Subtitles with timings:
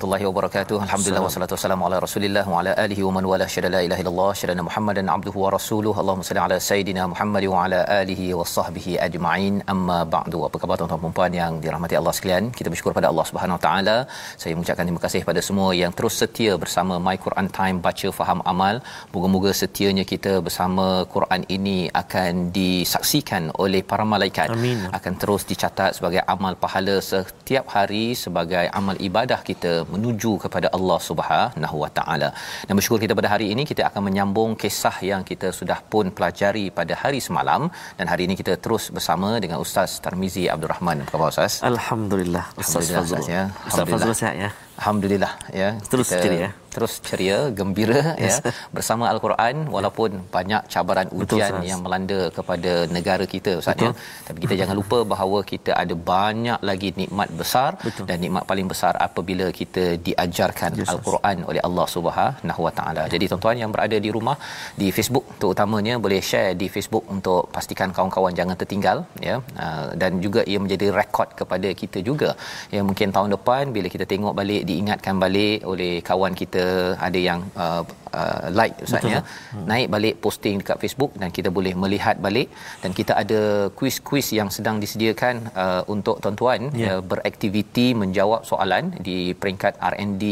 [0.00, 0.76] warahmatullahi wabarakatuh.
[0.84, 4.30] Alhamdulillah wassalatu wassalamu ala Rasulillah wa ala alihi wa man wala syada la ilaha illallah
[4.40, 5.96] syada Muhammadan abduhu wa rasuluhu.
[6.02, 9.54] Allahumma salli ala sayidina Muhammad wa ala alihi wa sahbihi ajma'in.
[9.72, 10.38] Amma ba'du.
[10.48, 12.46] Apa khabar tuan-tuan dan puan yang dirahmati Allah sekalian?
[12.58, 13.96] Kita bersyukur pada Allah Subhanahu wa taala.
[14.42, 18.40] Saya mengucapkan terima kasih kepada semua yang terus setia bersama My Quran Time baca faham
[18.54, 18.80] amal.
[19.16, 24.48] Moga-moga setianya kita bersama Quran ini akan disaksikan oleh para malaikat.
[24.56, 24.80] Amin.
[25.00, 30.98] Akan terus dicatat sebagai amal pahala setiap hari sebagai amal ibadah kita menuju kepada Allah
[31.08, 32.28] Subhanahu Wa Taala.
[32.66, 36.64] Dan bersyukur kita pada hari ini kita akan menyambung kisah yang kita sudah pun pelajari
[36.78, 37.62] pada hari semalam
[37.98, 40.98] dan hari ini kita terus bersama dengan Ustaz Tarmizi Abdul Rahman.
[41.04, 41.54] Apa khabar Ustaz?
[41.72, 43.42] Alhamdulillah Ustaz Fazrul ya.
[43.68, 43.86] Ustaz.
[43.94, 45.68] Fazrul sihat ya Alhamdulillah ya.
[45.92, 46.50] Terus ceria.
[46.74, 48.38] Terus ceria, gembira Yes.
[48.44, 51.68] ya bersama al-Quran walaupun banyak cabaran Betul, ujian Ustaz.
[51.70, 53.90] yang melanda kepada negara kita Ustaz ya.
[54.26, 58.04] Tapi kita jangan lupa bahawa kita ada banyak lagi nikmat besar Betul.
[58.10, 63.02] dan nikmat paling besar apabila kita diajarkan Yes, al-Quran oleh Allah Subhanahu Wa Taala.
[63.14, 64.36] Jadi tuan-tuan yang berada di rumah
[64.80, 69.36] di Facebook terutamanya boleh share di Facebook untuk pastikan kawan-kawan jangan tertinggal ya.
[69.64, 72.30] Ah, dan juga ia menjadi rekod kepada kita juga.
[72.74, 76.59] Ya mungkin tahun depan bila kita tengok balik diingatkan balik oleh kawan kita
[77.06, 77.82] ada yang uh,
[78.20, 79.20] uh, like ustaz ya.
[79.52, 79.64] Hmm.
[79.70, 82.48] Naik balik posting dekat Facebook dan kita boleh melihat balik
[82.82, 83.40] dan kita ada
[83.78, 86.88] kuis-kuis yang sedang disediakan uh, untuk tuan-tuan Ya.
[86.90, 90.24] uh, beraktiviti menjawab soalan di peringkat R&D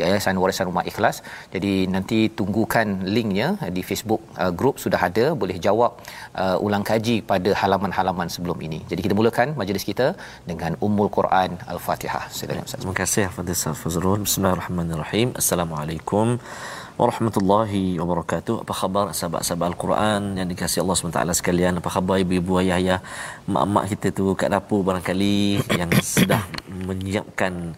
[0.00, 1.16] Yayasan Warisan Rumah Ikhlas.
[1.54, 2.86] Jadi nanti tunggukan
[3.16, 5.92] linknya di Facebook uh, group sudah ada boleh jawab
[6.42, 8.78] uh, ulang kaji pada halaman-halaman sebelum ini.
[8.90, 10.06] Jadi kita mulakan majlis kita
[10.50, 12.24] dengan Ummul Quran Al-Fatihah.
[12.36, 12.80] Silakan Ustaz.
[12.82, 16.38] Terima kasih Fadil Ustaz Fazrul Bismillahirrahmanirrahim Assalamualaikum
[17.00, 22.98] warahmatullahi wabarakatuh Apa khabar sahabat-sahabat Al-Quran yang dikasihi Allah SWT sekalian Apa khabar ibu-ibu ayah-ayah
[23.54, 25.38] Mak-mak kita tu kat dapur barangkali
[25.80, 26.42] Yang sudah
[26.90, 27.74] menyiapkan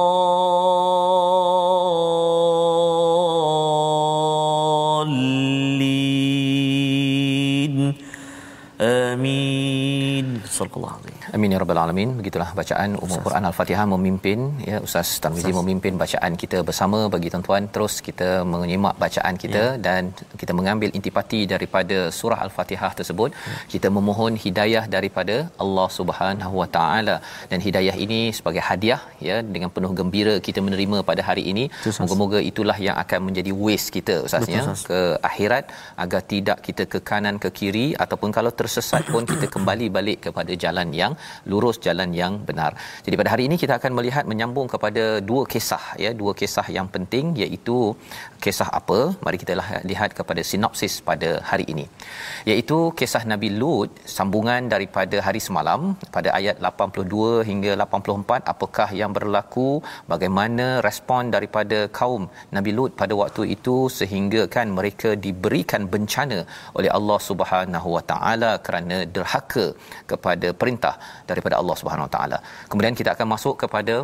[8.81, 10.41] آمين.
[10.45, 11.04] صلى الله عليه وسلم
[11.35, 12.09] Amin ya rabbal alamin.
[12.17, 17.63] Begitulah bacaan umum Quran Al-Fatihah memimpin ya Ustaz Tarmizi memimpin bacaan kita bersama bagi tuan-tuan
[17.73, 19.81] terus kita menyimak bacaan kita ya.
[19.87, 20.01] dan
[20.41, 23.31] kita mengambil intipati daripada surah Al-Fatihah tersebut.
[23.49, 23.57] Ya.
[23.73, 25.35] Kita memohon hidayah daripada
[25.65, 27.17] Allah Subhanahu Wa Taala
[27.51, 31.67] dan hidayah ini sebagai hadiah ya dengan penuh gembira kita menerima pada hari ini.
[32.01, 35.01] Moga-moga itulah yang akan menjadi waste kita Ustaz ya ke
[35.31, 35.65] akhirat
[36.05, 40.53] agar tidak kita ke kanan ke kiri ataupun kalau tersesat pun kita kembali balik kepada
[40.65, 41.13] jalan yang
[41.51, 42.71] lurus jalan yang benar.
[43.05, 46.87] Jadi pada hari ini kita akan melihat menyambung kepada dua kisah ya, dua kisah yang
[46.95, 47.77] penting iaitu
[48.45, 48.99] kisah apa?
[49.25, 49.53] Mari kita
[49.91, 51.85] lihat kepada sinopsis pada hari ini.
[52.49, 55.81] Iaitu kisah Nabi Lut sambungan daripada hari semalam
[56.15, 59.69] pada ayat 82 hingga 84 apakah yang berlaku
[60.13, 62.25] bagaimana respon daripada kaum
[62.57, 66.39] Nabi Lut pada waktu itu sehingga kan mereka diberikan bencana
[66.77, 69.65] oleh Allah Subhanahu Wa Taala kerana derhaka
[70.11, 70.95] kepada perintah
[71.31, 72.39] daripada Allah Subhanahu Wa Taala.
[72.69, 73.95] Kemudian kita akan masuk kepada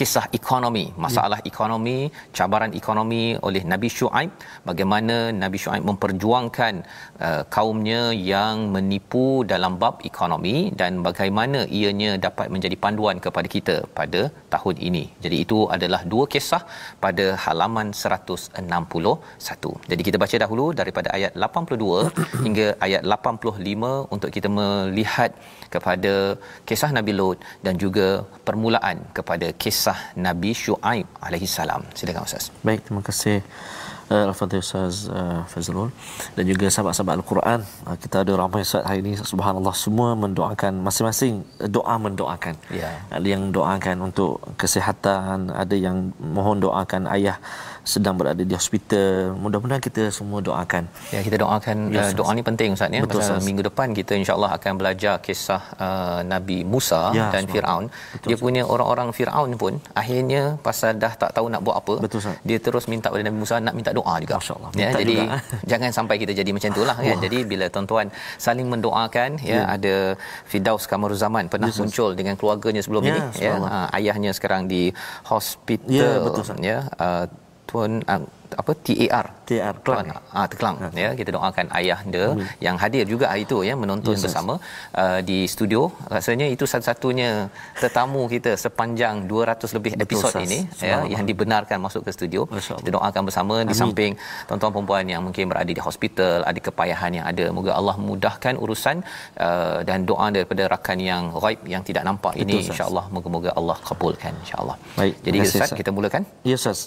[0.00, 0.84] kisah ekonomi.
[1.04, 1.48] Masalah ya.
[1.50, 1.96] ekonomi
[2.38, 4.30] cabaran ekonomi oleh Nabi Shu'aib.
[4.68, 6.74] Bagaimana Nabi Shu'aib memperjuangkan
[7.26, 8.02] uh, kaumnya
[8.32, 14.22] yang menipu dalam bab ekonomi dan bagaimana ianya dapat menjadi panduan kepada kita pada
[14.54, 15.04] tahun ini.
[15.24, 16.62] Jadi itu adalah dua kisah
[17.04, 19.20] pada halaman 161
[19.90, 22.12] jadi kita baca dahulu daripada ayat 82
[22.44, 25.30] hingga ayat 85 untuk kita melihat
[25.74, 26.12] kepada
[26.68, 28.08] kisah Nabi Lut dan juga
[28.48, 29.89] permulaan kepada kisah
[30.26, 31.82] Nabi Shu'aib alaihi salam.
[31.98, 32.50] Silakan Ustaz.
[32.66, 33.36] Baik, terima kasih
[34.10, 35.88] uh, Al-Fatihah Ustaz uh, Fazrul
[36.36, 41.46] dan juga sahabat-sahabat Al-Quran uh, kita ada ramai Ustaz hari ini subhanallah semua mendoakan masing-masing
[41.76, 42.90] doa mendoakan ya.
[43.18, 47.38] ada yang doakan untuk kesihatan ada yang mohon doakan ayah
[47.90, 49.34] sedang berada di hospital.
[49.42, 50.86] Mudah-mudahan kita semua doakan.
[51.10, 53.02] Ya, kita doakan yes, uh, doa ni penting Ustaz ya.
[53.02, 57.44] Betul, Pasal minggu depan kita insya-Allah akan belajar kisah uh, Nabi Musa ya, dan.
[57.50, 57.84] Firaun.
[57.90, 62.22] Betul, dia punya orang-orang Firaun pun akhirnya pasal dah tak tahu nak buat apa, Betul,
[62.46, 64.38] dia terus minta kepada Nabi Musa nak minta doa juga.
[64.38, 64.70] Masya-Allah.
[64.78, 65.36] Ya, jadi juga.
[65.74, 67.18] jangan sampai kita jadi macam itulah kan.
[67.26, 68.06] Jadi bila tuan-tuan
[68.38, 69.62] saling mendoakan ya, ya.
[69.74, 69.94] ada
[70.46, 73.54] Fidaus Kamaruzaman pernah yes, muncul dengan keluarganya sebelum ya, ini ya.
[73.58, 74.94] Uh, ayahnya sekarang di
[75.26, 76.78] hospital ya, betul, ya.
[76.94, 77.26] Uh,
[77.70, 78.22] tuan uh,
[78.60, 80.08] apa TAR TAR Kelang
[80.38, 80.88] ah Kelang ya.
[81.02, 82.46] ya kita doakan ayah dia Amin.
[82.66, 84.54] yang hadir juga hari itu ya menonton yes, bersama
[85.02, 85.82] uh, di studio.
[86.14, 87.30] Rasanya itu satu-satunya
[87.82, 90.44] tetamu kita sepanjang 200 lebih Betul, episod sas.
[90.46, 90.58] ini
[90.90, 92.42] ya yang dibenarkan masuk ke studio.
[92.80, 93.70] Kita doakan bersama Amin.
[93.70, 94.12] di samping
[94.50, 97.46] tuan-tuan perempuan yang mungkin berada di hospital ada kepayahan yang ada.
[97.58, 98.96] Moga Allah mudahkan urusan
[99.46, 103.06] uh, dan doa daripada rakan yang ghaib yang tidak nampak Betul, ini insyaallah.
[103.14, 104.76] Moga-moga Allah kabulkan insyaallah.
[105.00, 106.22] Baik jadi Ustaz kita mulakan.
[106.50, 106.80] Ya Ustaz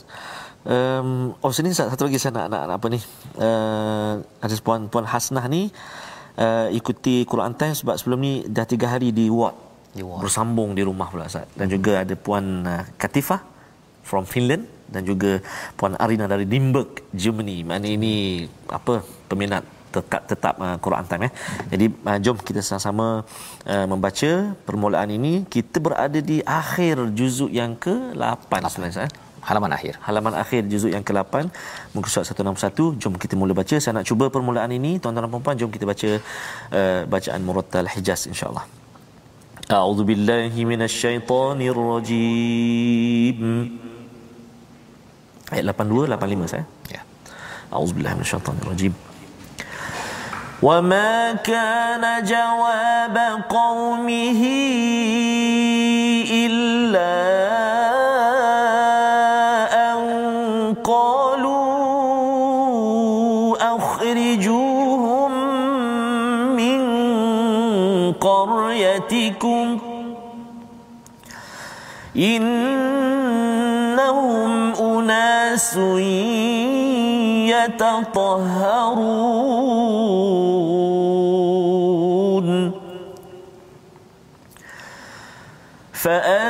[0.63, 2.99] Um, oh sini satu lagi saya nak, nak, nak apa ni?
[3.35, 5.67] Uh, ada puan puan Hasnah ni
[6.39, 9.59] uh, ikuti Quran Time sebab sebelum ni dah tiga hari di ward,
[9.91, 10.23] di ward.
[10.23, 11.51] bersambung di rumah pula Ustaz.
[11.59, 13.43] Dan juga ada puan uh, Katifah
[14.07, 15.43] from Finland dan juga
[15.75, 17.67] puan Arina dari Limburg Germany.
[17.67, 21.33] Mana ini apa peminat tetap tetap uh, Quran Time eh.
[21.75, 23.27] Jadi uh, jom kita sama-sama
[23.67, 24.31] uh, membaca
[24.63, 25.43] permulaan ini.
[25.43, 29.94] Kita berada di akhir juzuk yang ke-8 sebenarnya eh halaman akhir.
[30.06, 31.34] Halaman akhir juzuk yang ke-8
[31.94, 33.00] muka surat 161.
[33.00, 33.76] Jom kita mula baca.
[33.80, 36.10] Saya nak cuba permulaan ini tuan-tuan dan puan-puan jom kita baca
[36.78, 38.64] uh, bacaan Murattal Hijaz insya-Allah.
[39.68, 43.40] A'udzu billahi minasyaitonir rajim.
[45.52, 46.64] Ayat 82 85 saya.
[46.92, 47.00] Ya.
[47.72, 48.94] A'udzu billahi minasyaitonir rajim.
[50.58, 53.16] وما كان جواب
[53.46, 54.42] قومه
[56.34, 57.81] إلا
[72.23, 74.03] إنهم
[74.73, 75.77] أناس
[77.51, 79.03] يتطهرون.
[85.93, 86.42] فأنجيناه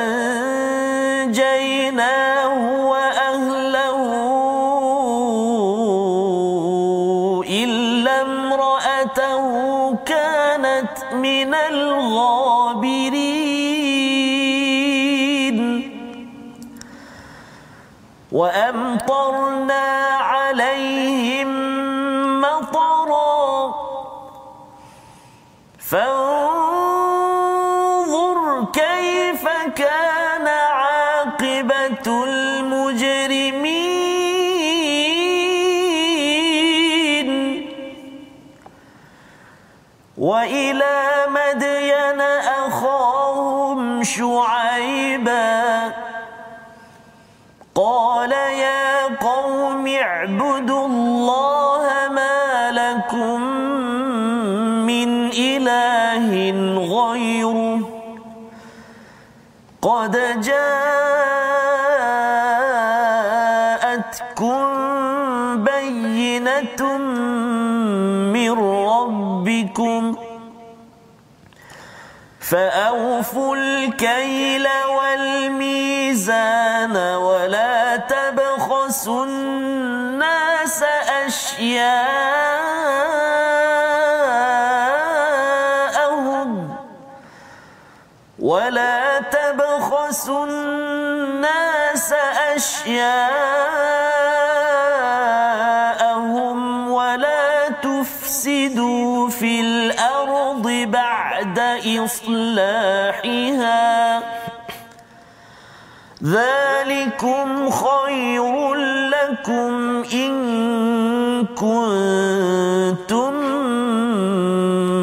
[18.34, 19.86] وأمطرنا
[20.18, 21.50] عليهم
[22.40, 23.74] مطرا.
[25.78, 27.14] فانظر
[28.72, 29.44] كيف
[29.76, 33.34] كان عاقبة المجرمين.
[40.18, 42.20] وإلى مدين
[42.66, 44.63] أخاهم شعيبا
[50.04, 51.84] اعبدوا الله
[52.18, 53.40] ما لكم
[54.90, 56.30] من إله
[56.96, 57.80] غيره.
[59.82, 60.74] قد جاءتكم
[65.64, 66.80] بينة
[68.36, 68.52] من
[68.92, 70.23] ربكم
[72.50, 76.36] فأوفوا الكيل والميزان
[76.96, 80.84] ولا تبخسوا الناس
[85.64, 86.76] أشياءهم
[88.38, 92.12] ولا تبخسوا الناس
[92.56, 93.53] أشياءهم
[102.54, 104.22] إصلاحها.
[106.24, 108.74] ذلكم خير
[109.14, 110.32] لكم إن
[111.54, 113.34] كنتم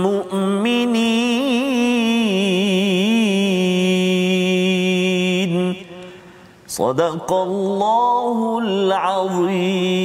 [0.07, 1.51] مؤمنين.
[6.67, 10.01] صدق الله العظيم.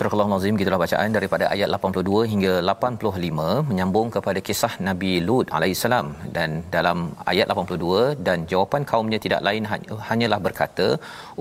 [0.00, 6.06] Surah Al-Nazim gitulah bacaan daripada ayat 82 hingga 85 menyambung kepada kisah Nabi Lut alaihissalam
[6.36, 6.98] dan dalam
[7.32, 9.64] ayat 82 dan jawapan kaumnya tidak lain
[10.10, 10.86] hanyalah berkata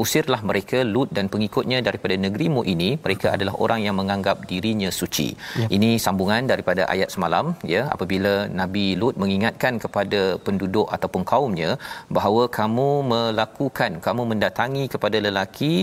[0.03, 5.29] usirlah mereka Lut dan pengikutnya daripada negerimu ini mereka adalah orang yang menganggap dirinya suci.
[5.61, 5.69] Ya.
[5.77, 11.71] Ini sambungan daripada ayat semalam ya apabila Nabi Lut mengingatkan kepada penduduk ataupun kaumnya
[12.19, 15.73] bahawa kamu melakukan kamu mendatangi kepada lelaki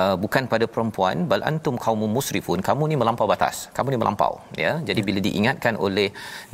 [0.00, 4.32] uh, bukan pada perempuan bal antum kaum musrifun kamu ni melampau batas kamu ni melampau
[4.64, 4.72] ya.
[4.88, 6.08] Jadi bila diingatkan oleh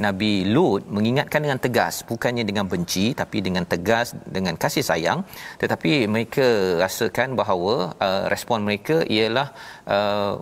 [0.07, 5.21] Nabi Lut mengingatkan dengan tegas bukannya dengan benci tapi dengan tegas dengan kasih sayang
[5.63, 6.47] tetapi mereka
[6.85, 7.75] rasakan bahawa
[8.07, 9.49] uh, respon mereka ialah
[9.97, 10.35] uh,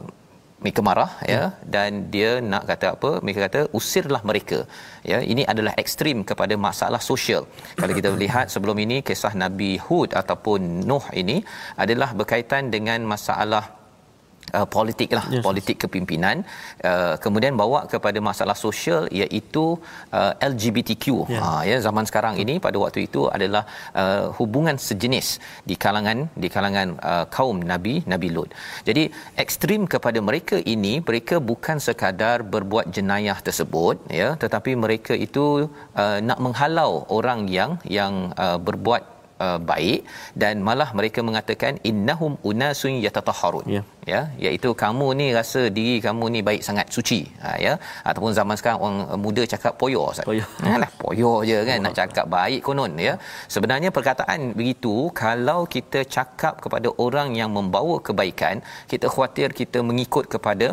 [0.64, 1.56] mereka marah ya hmm.
[1.74, 4.58] dan dia nak kata apa mereka kata usirlah mereka
[5.10, 5.18] ya.
[5.32, 7.42] Ini adalah ekstrim kepada masalah sosial.
[7.80, 11.36] Kalau kita lihat sebelum ini kisah Nabi Hud ataupun Nuh ini
[11.84, 13.64] adalah berkaitan dengan masalah
[14.58, 15.44] uh, politik lah yes.
[15.46, 16.36] politik kepimpinan
[16.90, 19.64] uh, kemudian bawa kepada masalah sosial iaitu
[20.18, 21.42] uh, LGBTQ yeah.
[21.42, 23.64] ha ya zaman sekarang ini pada waktu itu adalah
[24.02, 25.28] uh, hubungan sejenis
[25.70, 28.52] di kalangan di kalangan uh, kaum nabi nabi Lut
[28.88, 29.04] jadi
[29.44, 35.44] ekstrim kepada mereka ini mereka bukan sekadar berbuat jenayah tersebut ya tetapi mereka itu
[36.02, 40.00] uh, nak menghalau orang yang yang uh, berbuat uh, baik
[40.42, 43.66] dan malah mereka mengatakan innahum unasun yatatahharun.
[43.76, 43.82] Ya.
[44.12, 47.20] Ya iaitu kamu ni rasa diri kamu ni baik sangat suci.
[47.42, 47.72] Ha, ya.
[48.08, 50.26] Ataupun zaman sekarang orang muda cakap poyo ustaz.
[50.30, 50.46] Poyo.
[50.74, 53.14] Alah poyo je kan nak cakap baik konon ya.
[53.54, 58.56] Sebenarnya perkataan begitu kalau kita cakap kepada orang yang membawa kebaikan
[58.92, 60.68] kita khuatir kita mengikut kepada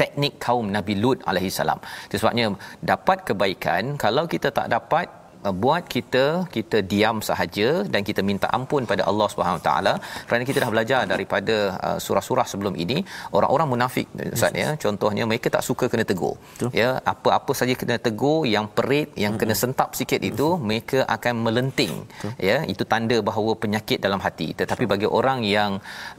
[0.00, 1.80] teknik kaum Nabi Lut alaihi salam.
[2.20, 2.46] Sebabnya
[2.90, 5.06] dapat kebaikan kalau kita tak dapat
[5.46, 6.24] uh, buat kita
[6.56, 9.94] kita diam sahaja dan kita minta ampun pada Allah Subhanahu taala
[10.28, 11.56] kerana kita dah belajar daripada
[11.86, 12.98] uh, surah-surah sebelum ini
[13.38, 14.06] orang-orang munafik
[14.36, 16.70] ustaz ya contohnya mereka tak suka kena tegur Betul.
[16.80, 19.42] ya apa-apa saja kena tegur yang perit yang hmm.
[19.42, 20.66] kena sentap sikit itu Betul.
[20.70, 22.32] mereka akan melenting Betul.
[22.50, 25.72] ya itu tanda bahawa penyakit dalam hati tetapi bagi orang yang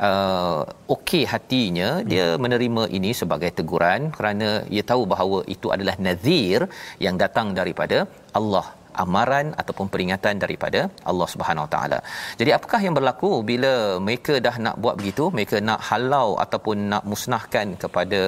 [0.10, 0.62] uh,
[0.96, 2.08] okey hatinya hmm.
[2.12, 6.62] dia menerima ini sebagai teguran kerana ia tahu bahawa itu adalah nazir
[7.06, 7.98] yang datang daripada
[8.40, 8.66] Allah
[9.03, 10.81] amaran ataupun peringatan daripada
[11.12, 12.00] Allah Subhanahu Wa Taala.
[12.39, 13.74] Jadi apakah yang berlaku bila
[14.07, 18.21] mereka dah nak buat begitu, mereka nak halau ataupun nak musnahkan kepada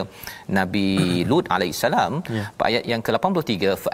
[0.60, 0.90] Nabi
[1.32, 2.14] Lut alaihissalam?
[2.38, 2.46] Ya.
[2.70, 3.90] Ayat yang ke-83, fa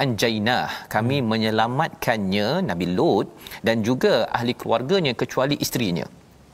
[0.95, 1.27] kami hmm.
[1.31, 3.27] menyelamatkannya Nabi Lut
[3.67, 6.05] dan juga ahli keluarganya kecuali isterinya.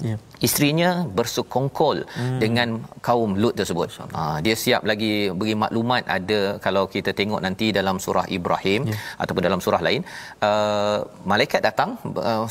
[0.04, 0.16] Ya.
[0.48, 2.40] Isterinya bersekongkol hmm.
[2.44, 2.68] dengan
[3.08, 3.88] kaum Lut tersebut.
[4.16, 8.98] Ha, dia siap lagi beri maklumat ada kalau kita tengok nanti dalam surah Ibrahim ya.
[9.22, 10.02] ataupun dalam surah lain
[10.48, 11.00] uh,
[11.32, 11.96] malaikat datang
[12.32, 12.46] uh,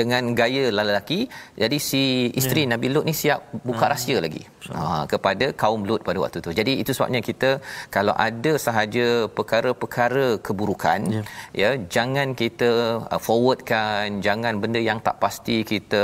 [0.00, 1.20] dengan gaya lelaki
[1.62, 2.02] jadi si
[2.40, 2.70] isteri ya.
[2.74, 3.92] Nabi Lut ni siap buka hmm.
[3.92, 4.42] rahsia lagi
[4.74, 6.52] ha, kepada kaum Lut pada waktu tu.
[6.60, 7.50] Jadi itu sebabnya kita
[7.96, 9.06] kalau ada sahaja
[9.38, 11.22] perkara-perkara keburukan ya,
[11.62, 12.70] ya jangan kita
[13.08, 16.02] uh, forwardkan jangan benda yang tak pasti kita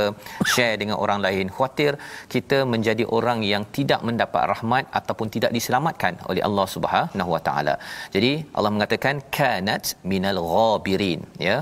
[0.53, 1.91] share dengan orang lain khuatir
[2.33, 7.75] kita menjadi orang yang tidak mendapat rahmat ataupun tidak diselamatkan oleh Allah Subhanahu Wa Taala.
[8.15, 11.57] Jadi Allah mengatakan kanat minal ghabirin ya.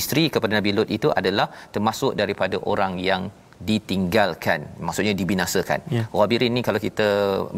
[0.00, 3.22] Isteri kepada Nabi Lut itu adalah termasuk daripada orang yang
[3.70, 5.80] ditinggalkan maksudnya dibinasakan.
[5.96, 6.06] Yeah.
[6.18, 7.08] Ghabirin ni kalau kita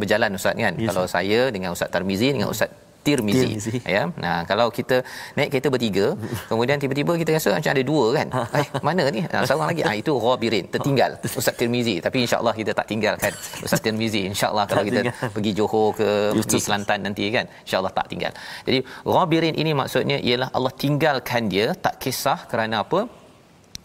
[0.00, 0.75] berjalan ustaz kan.
[0.80, 2.70] Yes, kalau saya dengan ustaz Tarmizi dengan ustaz
[3.00, 3.57] Tirmizi.
[3.57, 3.76] Tirmizi.
[3.85, 4.02] Ya.
[4.25, 5.00] Nah, kalau kita
[5.37, 6.07] naik kereta bertiga,
[6.50, 8.28] kemudian tiba-tiba kita rasa macam ada dua kan.
[8.61, 9.21] Eh, mana ni?
[9.25, 9.83] Nah, seorang lagi.
[9.88, 11.11] Ah itu Ghabirin, tertinggal.
[11.40, 11.95] Ustaz Tirmizi.
[12.04, 13.33] Tapi insya-Allah kita tak tinggalkan
[13.64, 14.23] Ustaz Tirmizi.
[14.33, 15.33] Insya-Allah kalau kita tinggal.
[15.35, 16.61] pergi Johor ke pergi.
[16.66, 17.47] Kelantan nanti kan.
[17.64, 18.33] Insya-Allah tak tinggal.
[18.66, 18.78] Jadi
[19.14, 23.00] Ghabirin ini maksudnya ialah Allah tinggalkan dia tak kisah kerana apa?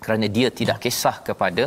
[0.05, 1.63] kerana dia tidak kisah kepada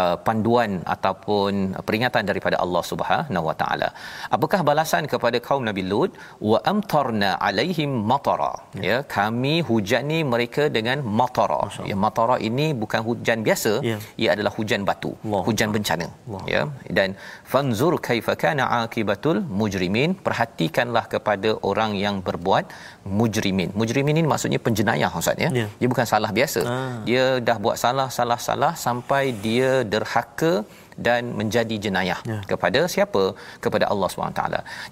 [0.00, 1.52] uh, panduan ataupun
[1.86, 3.88] peringatan daripada Allah Subhanahu Wa Taala.
[4.36, 6.12] Apakah balasan kepada kaum Nabi Lut?
[6.50, 8.52] Wa amtarna alaihim matara.
[8.76, 11.62] Ya, ya kami hujani mereka dengan matara.
[11.90, 13.96] Ya matara ini bukan hujan biasa, Ya.
[14.22, 16.06] ia adalah hujan batu, Allah hujan bencana.
[16.28, 16.42] Allah.
[16.54, 16.62] Ya.
[16.98, 17.08] Dan
[17.52, 20.10] fanzur kaifa kana akibatul mujrimin.
[20.26, 22.64] Perhatikanlah kepada orang yang berbuat
[23.20, 23.70] mujrimin.
[23.80, 25.50] Mujrimin ini maksudnya penjenayah Ustaz ya.
[25.60, 25.66] Ya.
[25.80, 26.60] Dia bukan salah biasa.
[26.74, 26.94] Ah.
[27.08, 30.54] Dia dah buat salah salah salah sampai dia derhaka
[31.06, 32.38] dan menjadi jenayah Ya.
[32.50, 33.22] kepada siapa?
[33.64, 34.42] Kepada Allah SWT.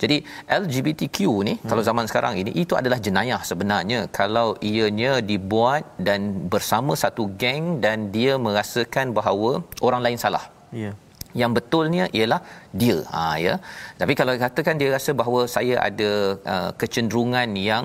[0.02, 0.16] Jadi
[0.60, 1.68] LGBTQ ni hmm.
[1.70, 7.66] kalau zaman sekarang ini itu adalah jenayah sebenarnya kalau ianya dibuat dan bersama satu geng
[7.84, 9.52] dan dia merasakan bahawa
[9.88, 10.44] orang lain salah
[10.82, 10.92] Ya.
[11.40, 12.40] Yang betulnya ialah
[12.80, 12.98] dia.
[13.14, 13.54] Ha ya.
[14.00, 16.10] Tapi kalau katakan dia rasa bahawa saya ada
[16.54, 17.84] uh, kecenderungan yang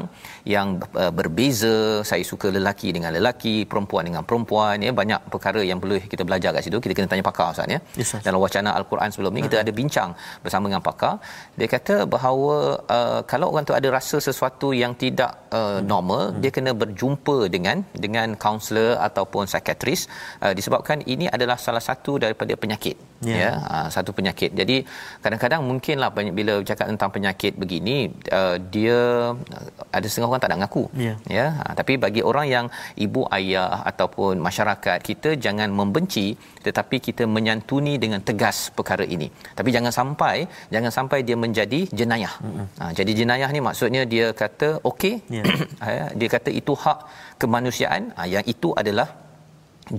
[0.55, 0.67] yang
[1.03, 1.75] uh, berbeza
[2.09, 6.49] saya suka lelaki dengan lelaki perempuan dengan perempuan ya banyak perkara yang perlu kita belajar
[6.55, 6.79] kat situ.
[6.85, 7.79] Kita kena tanya pakar Ustaz ya.
[8.01, 10.11] Yes, dalam wacana al-Quran sebelum ni kita ada bincang
[10.45, 11.15] bersama dengan pakar.
[11.59, 12.57] Dia kata bahawa
[12.97, 17.77] uh, kalau orang tu ada rasa sesuatu yang tidak uh, normal dia kena berjumpa dengan
[18.05, 20.01] dengan kaunselor ataupun psikiatris
[20.45, 22.95] uh, disebabkan ini adalah salah satu daripada penyakit
[23.35, 23.41] Ya.
[23.43, 23.51] ya.
[23.73, 24.51] Uh, satu penyakit.
[24.59, 24.77] Jadi
[25.23, 27.97] kadang-kadang mungkinlah banyak bila bercakap tentang penyakit begini
[28.39, 28.99] uh, dia
[29.35, 31.13] uh, ada setengah orang tak nak mengaku Ya.
[31.37, 31.45] ya.
[31.59, 32.65] Ha, tapi bagi orang yang
[33.05, 36.27] ibu ayah ataupun masyarakat kita jangan membenci
[36.65, 39.27] tetapi kita menyantuni dengan tegas perkara ini.
[39.57, 40.35] Tapi jangan sampai
[40.73, 42.33] jangan sampai dia menjadi jenayah.
[42.79, 45.15] Ha, jadi jenayah ni maksudnya dia kata okey.
[45.37, 45.43] Ya.
[45.83, 46.99] Ha, dia kata itu hak
[47.41, 48.03] kemanusiaan.
[48.17, 49.07] Ha, yang itu adalah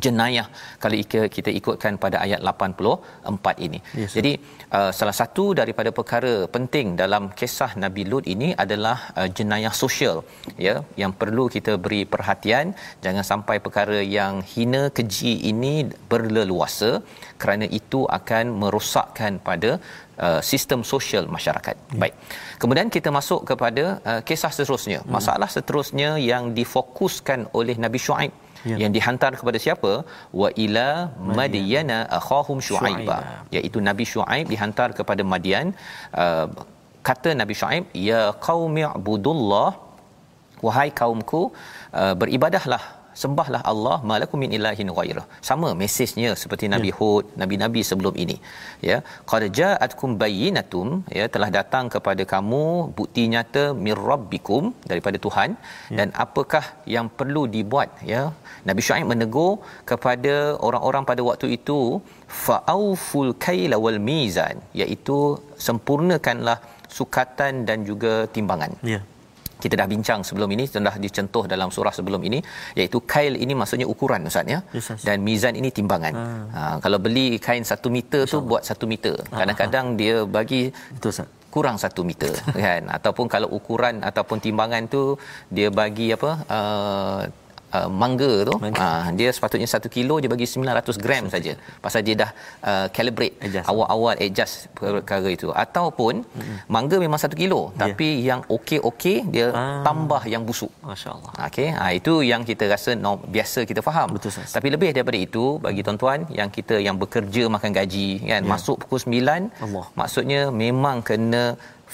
[0.04, 0.46] jenayah
[0.82, 0.96] kalau
[1.36, 3.78] kita ikutkan pada ayat 84 ini.
[4.00, 4.32] Yes, Jadi
[4.78, 10.16] uh, salah satu daripada perkara penting dalam kisah Nabi Lut ini adalah uh, jenayah sosial
[10.66, 15.74] ya yang perlu kita beri perhatian jangan sampai perkara yang hina keji ini
[16.10, 16.90] berleluasa
[17.42, 19.70] kerana itu akan merosakkan pada
[20.26, 21.76] uh, sistem sosial masyarakat.
[21.78, 22.00] Hmm.
[22.02, 22.14] Baik.
[22.62, 25.00] Kemudian kita masuk kepada uh, kisah seterusnya.
[25.04, 25.12] Hmm.
[25.16, 28.34] Masalah seterusnya yang difokuskan oleh Nabi Shu'aib
[28.70, 28.76] Ya.
[28.82, 29.92] yang dihantar kepada siapa
[30.40, 30.86] wa ila
[31.38, 33.18] madyana akhahum syuaiba Syuaiba.
[33.56, 35.66] iaitu nabi syuaib dihantar kepada madian
[36.22, 36.46] uh,
[37.08, 39.68] kata nabi syuaib ya qaumi ibudullah
[40.66, 41.42] wahai kaumku
[42.00, 42.82] uh, beribadahlah
[43.22, 45.24] sembahlah Allah malakum min ilahin ghairah.
[45.48, 48.36] Sama mesejnya seperti nabi hud nabi-nabi sebelum ini.
[48.88, 48.98] Ya.
[49.32, 52.64] Qad ja'atkum bayyinatum ya telah datang kepada kamu
[52.98, 55.50] bukti nyata mir rabbikum daripada Tuhan.
[55.56, 55.96] Ya.
[55.98, 58.22] dan apakah yang perlu dibuat ya?
[58.68, 59.52] Nabi Syuaib menegur
[59.90, 60.34] kepada
[60.68, 61.80] orang-orang pada waktu itu
[62.44, 65.18] fa'auful kaila wal mizan iaitu
[65.66, 66.58] sempurnakanlah
[66.98, 68.72] sukatan dan juga timbangan.
[68.92, 69.00] Ya.
[69.66, 72.38] Kita dah bincang sebelum ini sudah dicentuh dalam surah sebelum ini
[72.78, 74.60] iaitu kail ini maksudnya ukuran ustaz ya?
[74.76, 76.14] Yes, dan mizan ini timbangan.
[76.56, 76.62] Ha.
[76.84, 79.14] kalau beli kain satu meter tu buat satu meter.
[79.38, 80.62] Kadang-kadang dia bagi
[80.96, 81.28] Betul Ustaz.
[81.54, 82.32] kurang satu meter
[82.66, 82.82] kan?
[82.96, 85.02] Ataupun kalau ukuran ataupun timbangan tu
[85.56, 87.20] dia bagi apa uh,
[87.76, 88.80] Uh, mangga tu Mangga.
[88.86, 91.52] uh, dia sepatutnya 1 kilo dia bagi 900 gram saja
[91.84, 92.30] pasal dia dah
[92.70, 93.66] uh, calibrate Adjust.
[93.72, 96.56] awal-awal adjust perkara itu ataupun mm-hmm.
[96.68, 97.78] mangga memang 1 kilo Ya.
[97.82, 99.80] tapi yang okey-okey dia Ah.
[99.88, 101.32] tambah yang busuk Masya-Allah.
[101.48, 104.08] Okey, ha, itu yang kita rasa norm, biasa kita faham.
[104.16, 104.54] Betul, Ustaz.
[104.56, 108.48] Tapi lebih daripada itu, bagi tuan-tuan yang kita yang bekerja makan gaji kan, Ya.
[108.52, 109.86] masuk pukul 9, Allah.
[110.00, 111.44] maksudnya memang kena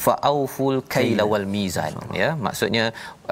[0.04, 2.84] fa'auful kaila wal mizan ya maksudnya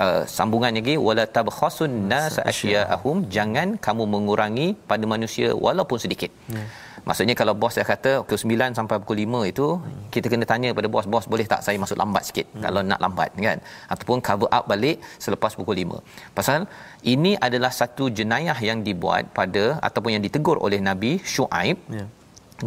[0.04, 6.62] uh, sambungan lagi wala tabkhasun nas asya'ahum jangan kamu mengurangi pada manusia walaupun sedikit Ya.
[7.08, 9.66] Maksudnya kalau bos dah kata pukul 9 sampai pukul 5 itu
[10.14, 12.62] kita kena tanya pada bos bos boleh tak saya masuk lambat sikit hmm.
[12.64, 13.58] kalau nak lambat kan
[13.92, 16.36] ataupun cover up balik selepas pukul 5.
[16.38, 16.68] Pasal
[17.14, 22.04] ini adalah satu jenayah yang dibuat pada ataupun yang ditegur oleh Nabi Shu'aib Ya.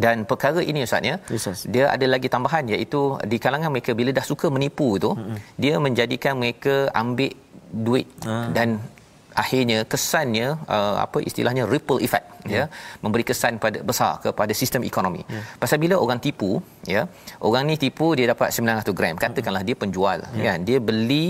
[0.04, 3.00] Dan perkara ini ustaz ya Yes, dia ada lagi tambahan iaitu
[3.32, 5.38] di kalangan mereka bila dah suka menipu tu hmm.
[5.62, 7.30] dia menjadikan mereka ambil
[7.86, 8.48] duit Ah.
[8.56, 8.68] dan
[9.42, 12.64] akhirnya kesannya uh, apa istilahnya ripple effect ya
[13.02, 15.22] memberi kesan pada besar kepada sistem ekonomi.
[15.26, 15.40] Ya.
[15.62, 16.50] Pasal bila orang tipu
[16.94, 17.02] ya,
[17.48, 19.14] orang ni tipu dia dapat 900 gram.
[19.24, 20.42] Katakanlah dia penjual Ya.
[20.46, 20.58] kan.
[20.68, 21.26] Dia beli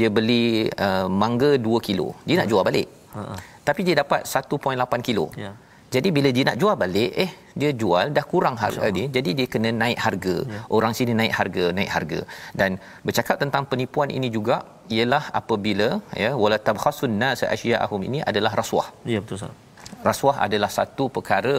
[0.00, 0.44] dia beli
[0.86, 2.08] uh, mangga 2 kilo.
[2.24, 2.88] Dia nak jual balik.
[3.16, 3.34] Ha, ha.
[3.68, 5.28] Tapi dia dapat 1.8 kilo.
[5.44, 5.52] Ya.
[5.94, 9.06] Jadi bila dia nak jual balik, eh dia jual dah kurang harga dia.
[9.16, 10.36] Jadi dia kena naik harga.
[10.54, 10.60] Ya.
[10.76, 12.20] Orang sini naik harga, naik harga.
[12.60, 12.70] Dan
[13.06, 14.56] bercakap tentang penipuan ini juga
[14.96, 15.88] ialah apabila
[16.22, 18.88] ya wala tabkhasun nas asya'ahum ini adalah rasuah.
[19.12, 19.60] Ya betul Ustaz.
[20.08, 21.56] Rasuah adalah satu perkara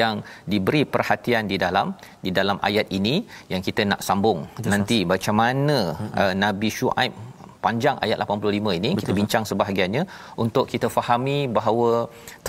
[0.00, 0.14] yang
[0.52, 1.86] diberi perhatian di dalam
[2.24, 3.14] di dalam ayat ini
[3.52, 6.10] yang kita nak sambung Betul, nanti macam mana hmm.
[6.22, 7.12] uh, Nabi Shu'aib
[7.64, 9.00] panjang ayat 85 ini Betul.
[9.00, 10.02] kita bincang sebahagiannya
[10.44, 11.90] untuk kita fahami bahawa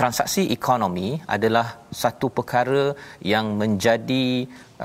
[0.00, 1.66] transaksi ekonomi adalah
[2.02, 2.84] satu perkara
[3.32, 4.26] yang menjadi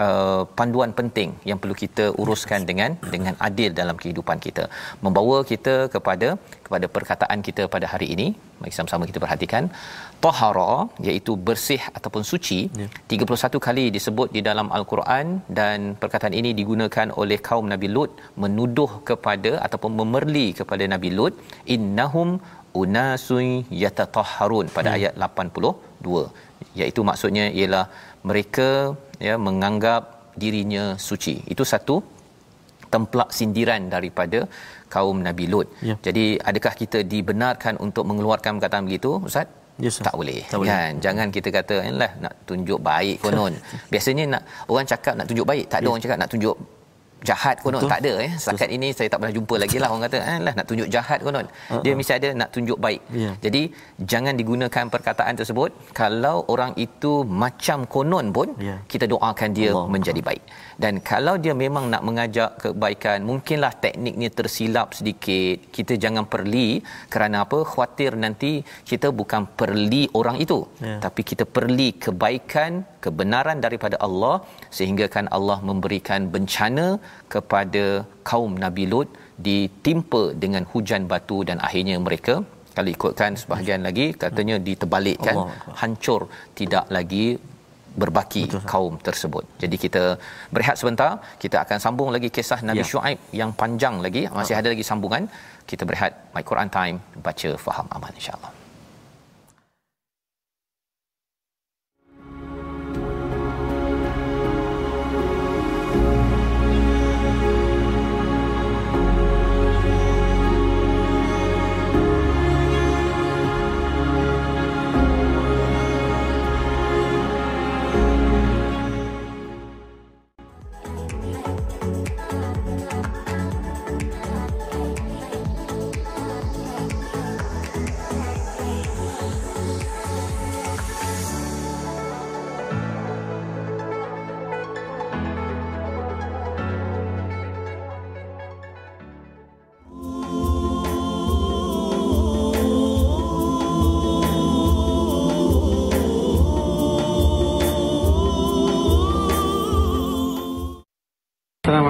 [0.06, 4.66] uh, panduan penting yang perlu kita uruskan dengan dengan adil dalam kehidupan kita
[5.06, 6.30] membawa kita kepada
[6.66, 8.28] kepada perkataan kita pada hari ini
[8.60, 9.64] mari sama-sama kita perhatikan
[10.26, 10.74] tahara
[11.08, 12.88] iaitu bersih ataupun suci ya.
[13.16, 15.28] 31 kali disebut di dalam al-Quran
[15.60, 21.36] dan perkataan ini digunakan oleh kaum Nabi Lut menuduh kepada ataupun memerli kepada Nabi Lut
[21.76, 22.32] innahum
[22.82, 23.46] unasun
[23.84, 24.98] yatatahharun pada ya.
[24.98, 26.26] ayat 82
[26.80, 27.86] iaitu maksudnya ialah
[28.30, 28.68] mereka
[29.28, 30.02] ya menganggap
[30.42, 31.96] dirinya suci itu satu
[32.94, 34.40] templak sindiran daripada
[34.94, 35.68] kaum Nabi Lut.
[35.90, 35.96] Ya.
[36.06, 39.48] Jadi adakah kita dibenarkan untuk mengeluarkan perkataan begitu Ustaz?
[39.80, 40.40] Yes, tak boleh.
[40.52, 40.72] Tak boleh.
[40.72, 40.94] Kan?
[41.06, 43.54] Jangan kita kata lah nak tunjuk baik konon.
[43.94, 45.92] Biasanya nak orang cakap nak tunjuk baik, tak ada yes.
[45.92, 46.56] orang cakap nak tunjuk
[47.28, 47.92] jahat konon Betul.
[47.92, 50.54] tak ada eh setakat ini saya tak pernah jumpa lagi lah orang kata eh lah
[50.58, 51.82] nak tunjuk jahat konon uh-uh.
[51.84, 53.34] dia mesti ada nak tunjuk baik yeah.
[53.46, 53.62] jadi
[54.12, 58.80] jangan digunakan perkataan tersebut kalau orang itu macam konon pun yeah.
[58.92, 60.44] kita doakan dia Allah menjadi baik
[60.84, 65.58] dan kalau dia memang nak mengajak kebaikan mungkinlah tekniknya tersilap sedikit.
[65.76, 66.68] Kita jangan perli
[67.14, 67.58] kerana apa?
[67.72, 68.52] Khawatir nanti
[68.92, 70.60] kita bukan perli orang itu.
[70.86, 71.00] Yeah.
[71.06, 72.72] tapi kita perli kebaikan
[73.04, 74.36] kebenaran daripada Allah
[74.78, 76.88] sehingga kan Allah memberikan bencana
[77.34, 77.86] kepada
[78.30, 79.10] kaum Nabi Lut
[79.48, 82.36] ditimpa dengan hujan batu dan akhirnya mereka
[82.76, 85.36] kalau ikutkan sebahagian lagi katanya diterbalikkan
[85.82, 86.22] hancur
[86.60, 87.26] tidak lagi
[88.04, 88.64] berbaki Betul.
[88.74, 89.44] kaum tersebut.
[89.64, 90.04] Jadi kita
[90.54, 91.12] berehat sebentar,
[91.44, 92.90] kita akan sambung lagi kisah Nabi ya.
[92.92, 95.26] Shu'aib yang panjang lagi, masih ada lagi sambungan.
[95.70, 98.59] Kita berehat My Quran Time, baca faham aman insya-Allah.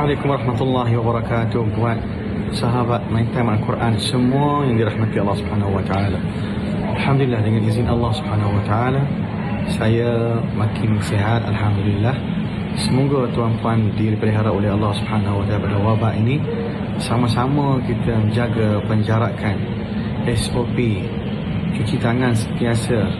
[0.09, 1.61] Assalamualaikum warahmatullahi wabarakatuh.
[1.77, 1.97] Buat
[2.57, 6.17] sahabat main time Al-Quran Semua yang dirahmati Allah subhanahu wa ta'ala.
[6.97, 9.05] Alhamdulillah dengan izin Allah subhanahu wa ta'ala
[9.69, 12.17] Saya makin sihat Alhamdulillah.
[12.73, 16.41] Semoga tuan-puan dipelihara oleh Allah subhanahu wa ta'ala Pada wabak ini.
[16.97, 19.61] Sama-sama kita menjaga penjarakan
[20.25, 21.05] SOP
[21.77, 23.13] Cuci tangan sentiasa.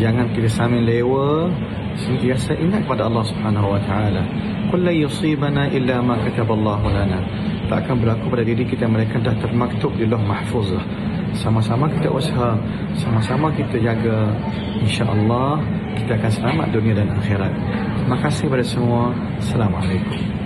[0.00, 1.52] Jangan kita sambil lewa
[2.00, 4.22] Sentiasa ingat pada Allah subhanahu wa ta'ala
[4.72, 7.20] qul la yusibana illa ma kataballahu lana.
[7.68, 10.82] Tak akan berlaku pada diri kita mereka dah termaktub di lauh mahfuz lah
[11.34, 12.58] sama-sama kita usaha
[12.98, 14.34] sama-sama kita jaga.
[14.82, 15.60] insya-Allah
[15.94, 17.52] kita akan selamat dunia dan akhirat.
[18.00, 19.14] Terima kasih kepada semua.
[19.38, 20.39] Assalamualaikum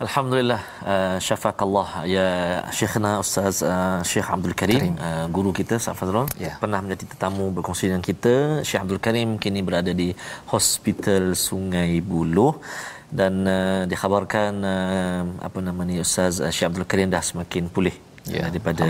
[0.00, 2.28] Alhamdulillah uh, syafakallah ya
[2.72, 4.94] Syekhna Ustaz uh, Syekh Abdul Karim, Karim.
[4.96, 6.56] Uh, guru kita Ustaz Fazrul yeah.
[6.56, 10.08] pernah menjadi tetamu berkongsi dengan kita Syekh Abdul Karim kini berada di
[10.48, 12.64] Hospital Sungai Buloh
[13.12, 17.92] dan uh, dikhabarkan uh, apa nama ni Ustaz uh, Syekh Abdul Karim dah semakin pulih
[18.28, 18.86] ya, daripada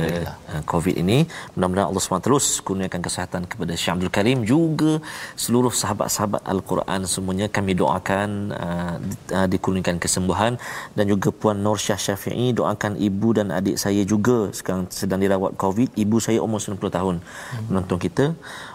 [0.51, 1.29] uh, COVID ini.
[1.55, 4.99] Mudah-mudahan Allah SWT terus kurniakan kesihatan kepada Syekh Abdul Karim juga
[5.39, 8.97] seluruh sahabat-sahabat Al-Quran semuanya kami doakan uh,
[9.37, 10.59] uh, dikurniakan kesembuhan
[10.97, 15.55] dan juga Puan Nur Syah Syafi'i doakan ibu dan adik saya juga sekarang sedang dirawat
[15.55, 15.95] COVID.
[15.95, 17.65] Ibu saya umur 90 tahun hmm.
[17.71, 18.27] menonton kita.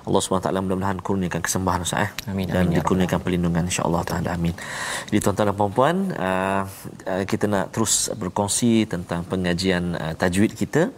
[0.07, 2.09] Allah SWT mudah-mudahan kurniakan kesembuhan Ustaz eh?
[2.31, 4.55] amin, dan amin, ya dikurniakan ya perlindungan insya-Allah taala amin.
[5.09, 6.63] Jadi tuan-tuan dan puan-puan uh,
[7.11, 10.93] uh, kita nak terus berkongsi tentang pengajian uh, tajwid kita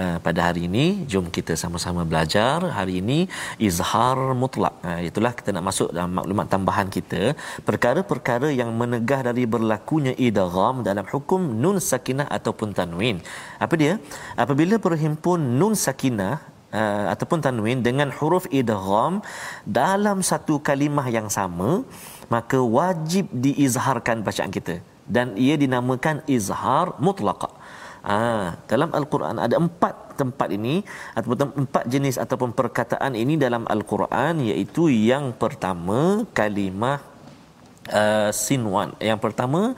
[0.00, 0.86] uh, pada hari ini.
[1.10, 3.18] Jom kita sama-sama belajar hari ini
[3.68, 4.74] izhar mutlak.
[4.84, 7.22] Uh, itulah kita nak masuk dalam maklumat tambahan kita.
[7.68, 13.18] Perkara-perkara yang menegah dari berlakunya idgham dalam hukum nun sakinah ataupun tanwin.
[13.64, 13.96] Apa dia?
[14.36, 19.20] Apabila berhimpun nun sakinah uh, ataupun tanwin dengan huruf idgham
[19.80, 21.84] dalam satu kalimah yang sama
[22.34, 24.80] maka wajib diizharkan bacaan kita
[25.16, 27.44] dan ia dinamakan izhar mutlaq.
[28.02, 30.82] Ah, dalam al-Quran ada empat tempat ini
[31.14, 36.98] ataupun empat jenis ataupun perkataan ini dalam al-Quran iaitu yang pertama kalimah
[37.90, 38.94] uh, sinwan.
[39.02, 39.74] Yang pertama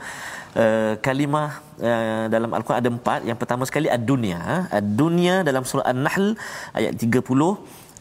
[0.53, 3.19] uh, kalimah uh, dalam al-Quran ada empat.
[3.25, 4.69] Yang pertama sekali ad-dunya.
[4.69, 6.37] Ad-dunya dalam surah An-Nahl
[6.77, 7.21] ayat 30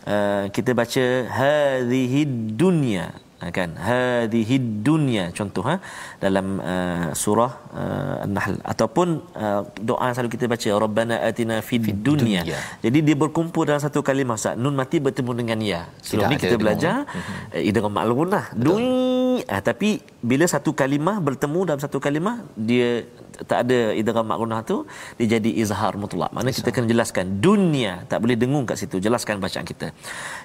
[0.04, 1.04] uh, kita baca
[1.40, 2.22] hadhihi
[2.60, 3.06] dunya.
[3.42, 3.76] Ha, kan?
[3.76, 5.76] Hadhihi dunya contoh ha
[6.22, 8.56] dalam uh, surah uh, an-nahl.
[8.64, 12.40] Ataupun uh, doa selalu kita baca rabbana atina fid dunya.
[12.84, 14.56] jadi dia berkumpul dalam satu kalimah Ustaz.
[14.56, 17.04] Nun mati bertemu dengan ya sebelum ni kita belajar
[17.52, 19.13] uh, idgham ma'lunah dunya
[19.48, 23.04] uh, tapi bila satu kalimah bertemu dalam satu kalimah dia
[23.50, 24.86] tak ada idgham ma'runah tu
[25.18, 26.30] dia jadi izhar mutlak.
[26.30, 29.02] Mana kita kena jelaskan dunia tak boleh dengung kat situ.
[29.02, 29.90] Jelaskan bacaan kita.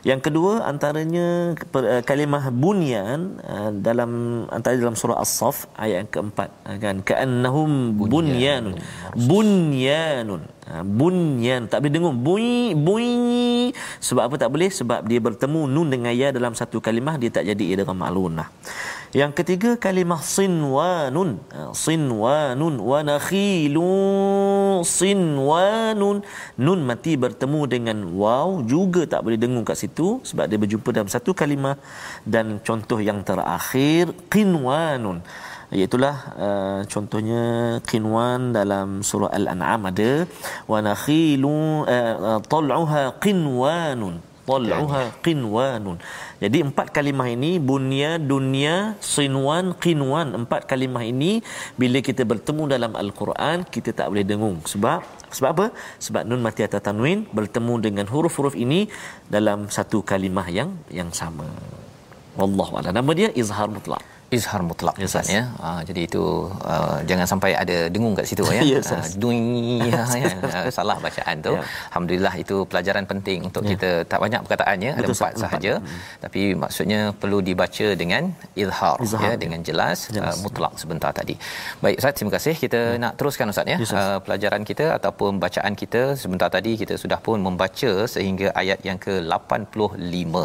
[0.01, 4.11] Yang kedua antaranya eh, kalimah bunyan eh, dalam
[4.49, 6.95] antara dalam surah as-saff ayat yang keempat eh, kan?
[7.05, 8.75] Ka'annahum bunyanun.
[9.13, 10.41] Bunyanun.
[10.85, 11.61] Bunyan.
[11.65, 12.17] Tak boleh dengung.
[12.21, 13.73] Bunyi bunyi.
[14.01, 14.69] Sebab apa tak boleh?
[14.69, 18.49] Sebab dia bertemu nun dengan ya dalam satu kalimah dia tak jadi idgham ma'lunah
[19.09, 21.41] yang ketiga kalimah sinwanun.
[21.49, 23.89] Ha, sinwanun wa nakhilu
[24.85, 26.21] sinwanun.
[26.61, 31.09] Nun mati bertemu dengan waw juga tak boleh dengung kat situ sebab dia berjumpa dalam
[31.09, 31.81] satu kalimah.
[32.21, 35.25] Dan contoh yang terakhir qinwanun
[35.69, 37.43] iaitulah uh, contohnya
[37.85, 40.25] qinwan dalam surah al-an'am ada
[40.65, 44.17] wa nakhilu uh, uh, tal'uha qinwanun
[44.49, 45.97] tal'uha qinwanun.
[46.43, 48.75] Jadi empat kalimah ini bunya dunia
[49.13, 50.33] sinwan qinwan.
[50.41, 51.31] Empat kalimah ini
[51.81, 54.57] bila kita bertemu dalam al-Quran kita tak boleh dengung.
[54.65, 55.67] Sebab sebab apa?
[56.01, 58.89] Sebab nun mati atau tanwin bertemu dengan huruf-huruf ini
[59.29, 61.45] dalam satu kalimah yang yang sama.
[62.39, 62.93] Wallahu a'lam.
[62.99, 65.43] Nama dia izhar mutlak izhar mutlak yes, Ustaz ya.
[65.57, 66.23] Uh, jadi itu
[66.61, 68.61] uh, jangan sampai ada dengung kat situ ya.
[68.77, 70.29] yes, uh, dunia ya.
[70.37, 71.53] Uh, salah bacaan tu.
[71.57, 71.65] Yeah.
[71.89, 73.71] Alhamdulillah itu pelajaran penting untuk yeah.
[73.73, 75.73] kita tak banyak perkataannya ada empat sahaja.
[75.81, 75.99] Hmm.
[76.23, 80.37] Tapi maksudnya perlu dibaca dengan izhar, izhar ya, ya dengan jelas, jelas.
[80.37, 81.33] Uh, mutlak sebentar tadi.
[81.81, 82.53] Baik Ustaz terima kasih.
[82.53, 83.01] Kita yeah.
[83.01, 83.77] nak teruskan Ustaz ya.
[83.81, 88.79] Yes, uh, pelajaran kita ataupun bacaan kita sebentar tadi kita sudah pun membaca sehingga ayat
[88.85, 90.35] yang ke-85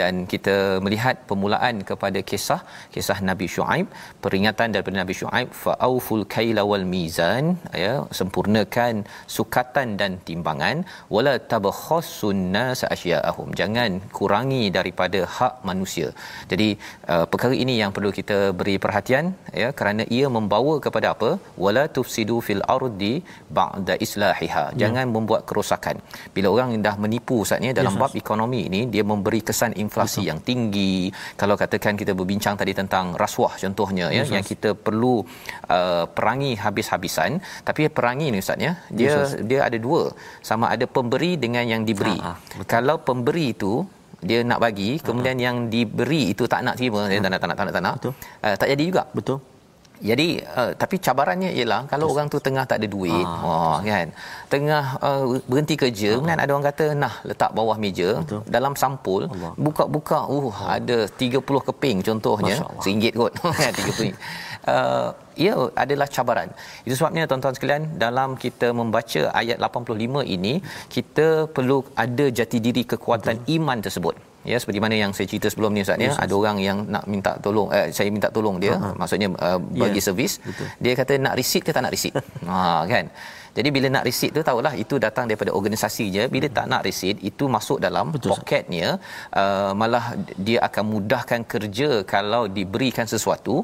[0.00, 2.60] dan kita melihat permulaan kepada kisah
[2.94, 3.86] kisah Nabi Shu'aib.
[4.24, 7.44] Peringatan daripada Nabi Shu'aib fa'auful kaila wal mizan
[7.84, 8.94] ya sempurnakan
[9.36, 10.76] sukatan dan timbangan.
[11.16, 16.08] Wala tabkhassun nas asya'ahum jangan kurangi daripada hak manusia.
[16.52, 16.68] Jadi
[17.12, 19.24] uh, perkara ini yang perlu kita beri perhatian
[19.62, 21.30] ya kerana ia membawa kepada apa?
[21.64, 23.14] Wala tufsidu fil ardi
[23.58, 24.64] ba'da islahiha.
[24.72, 24.78] Ya.
[24.82, 25.12] jangan ya.
[25.16, 25.96] membuat kerosakan.
[26.36, 30.28] Bila orang dah menipu saatnya dalam yes, bab ekonomi ini dia memberi kesan inflasi Betul.
[30.30, 30.94] yang tinggi.
[31.40, 35.14] Kalau katakan kita berbincang tadi tentang tentang rasuah contohnya ya yes, yang kita perlu
[35.76, 37.42] uh, perangi habis-habisan.
[37.66, 40.02] Tapi perangi ni ustaz ya dia yes, dia ada dua.
[40.50, 42.14] Sama ada pemberi dengan yang diberi.
[42.22, 43.82] Ha, ha, kalau pemberi itu
[44.28, 47.48] dia nak bagi kemudian ha, yang diberi itu tak nak terima dia tak nak tak
[47.50, 47.96] nak tak nak, tak, nak.
[48.46, 49.04] Uh, tak jadi juga.
[49.18, 49.38] Betul
[50.02, 53.42] jadi uh, tapi cabarannya ialah kalau orang tu tengah tak ada duit, ah.
[53.46, 54.08] wah kan.
[54.50, 56.16] Tengah uh, berhenti kerja, ah.
[56.18, 58.42] kemudian ada orang kata nah letak bawah meja Betul.
[58.56, 59.52] dalam sampul, Allah.
[59.54, 60.76] buka-buka uh ah.
[60.76, 63.32] ada 30 keping contohnya, RM1 kot.
[63.38, 64.10] 30.
[64.74, 65.54] uh, ia
[65.84, 66.50] adalah cabaran.
[66.86, 70.54] Itu sebabnya tuan-tuan sekalian dalam kita membaca ayat 85 ini
[70.90, 73.54] kita perlu ada jati diri kekuatan Betul.
[73.58, 76.78] iman tersebut ya seperti mana yang saya cerita sebelum ni ustaz ya ada orang yang
[76.94, 78.94] nak minta tolong eh, saya minta tolong dia uh-huh.
[79.00, 80.06] maksudnya uh, bagi yeah.
[80.06, 80.32] servis
[80.84, 82.14] dia kata nak receipt ke tak nak receipt
[82.50, 83.06] ha kan
[83.56, 87.18] jadi bila nak receipt tu tahulah itu datang daripada organisasi je bila tak nak receipt
[87.30, 88.30] itu masuk dalam Betul.
[88.32, 88.88] pocketnya
[89.42, 90.04] uh, malah
[90.46, 93.56] dia akan mudahkan kerja kalau diberikan sesuatu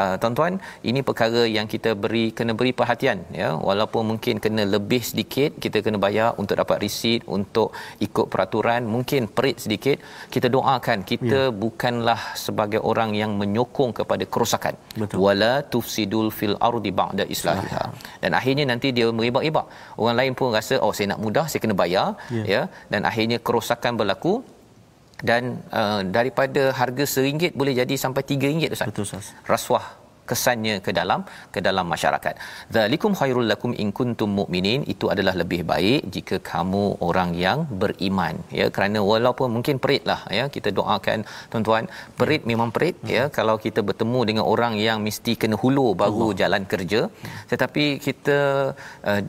[0.00, 0.54] uh, tuan-tuan
[0.90, 3.50] ini perkara yang kita beri kena beri perhatian ya.
[3.68, 7.70] Walaupun mungkin kena lebih sedikit kita kena bayar untuk dapat receipt untuk
[8.06, 9.96] ikut peraturan mungkin perit sedikit
[10.34, 11.54] kita doakan kita ya.
[11.64, 14.74] bukanlah sebagai orang yang menyokong kepada kerosakan.
[15.00, 15.18] Betul.
[15.24, 17.84] wala tufsidul fil ardi ba'da islahiha.
[18.22, 19.66] Dan akhirnya nanti dia meribak-ribak
[20.02, 22.62] orang lain pun rasa oh saya nak mudah saya kena bayar ya, ya?
[22.92, 24.32] dan akhirnya kerosakan berlaku
[25.30, 28.90] dan uh, daripada harga seringgit boleh jadi sampai tiga ringgit Ustaz.
[28.90, 29.26] Betul Ustaz.
[29.52, 29.86] Rasuah
[30.30, 31.20] kesannya ke dalam
[31.54, 32.34] ke dalam masyarakat.
[32.76, 38.36] Zalikum khairul lakum in kuntum mu'minin itu adalah lebih baik jika kamu orang yang beriman
[38.60, 41.86] ya kerana walaupun mungkin peritlah ya kita doakan tuan-tuan
[42.20, 43.12] perit memang perit hmm.
[43.16, 46.38] ya kalau kita bertemu dengan orang yang mesti kena hulur baru Allah.
[46.42, 47.00] jalan kerja
[47.52, 48.38] tetapi kita
[49.10, 49.22] uh,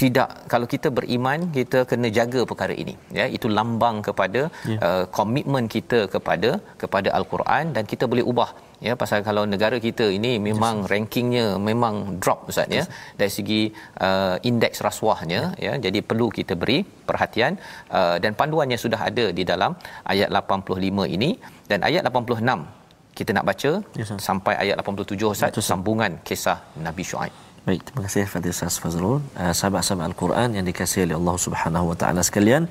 [0.00, 2.94] tidak kalau kita beriman kita kena jaga perkara ini.
[3.18, 4.80] Ya itu lambang kepada yeah.
[4.88, 6.50] uh, komitmen kita kepada
[6.82, 8.50] kepada al-Quran dan kita boleh ubah.
[8.86, 10.88] Ya pasal kalau negara kita ini memang yes.
[10.92, 12.84] rankingnya memang drop ustaz ya.
[13.20, 13.62] Dari segi
[14.08, 15.74] uh, indeks rasuahnya yeah.
[15.78, 17.52] ya jadi perlu kita beri perhatian
[17.98, 19.74] uh, dan panduannya sudah ada di dalam
[20.14, 21.32] ayat 85 ini.
[21.70, 27.02] Dan ayat 86 kita nak baca yes, sampai ayat 87 ustaz Betul, sambungan kisah Nabi
[27.10, 29.16] Shu'aib Baik, terima kasih Fadil Ustaz Fazrul.
[29.40, 32.62] Uh, sahabat-sahabat Al-Quran yang dikasihi oleh Allah Subhanahu Wa Taala sekalian.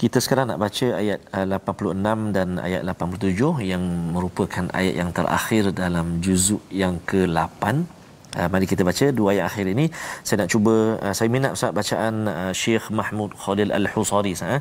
[0.00, 3.82] Kita sekarang nak baca ayat uh, 86 dan ayat 87 yang
[4.14, 7.64] merupakan ayat yang terakhir dalam juzuk yang ke-8.
[8.36, 9.86] Uh, mari kita baca dua ayat akhir ini.
[10.26, 14.60] Saya nak cuba uh, saya minat Ustaz bacaan uh, Syekh Mahmud Khalil Al-Husari uh,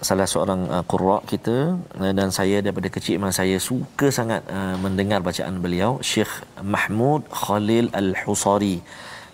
[0.00, 4.76] salah seorang uh, qurra kita uh, dan saya daripada kecil memang saya suka sangat uh,
[4.84, 6.28] mendengar bacaan beliau Syekh
[6.60, 8.76] Mahmud Khalil Al-Husari.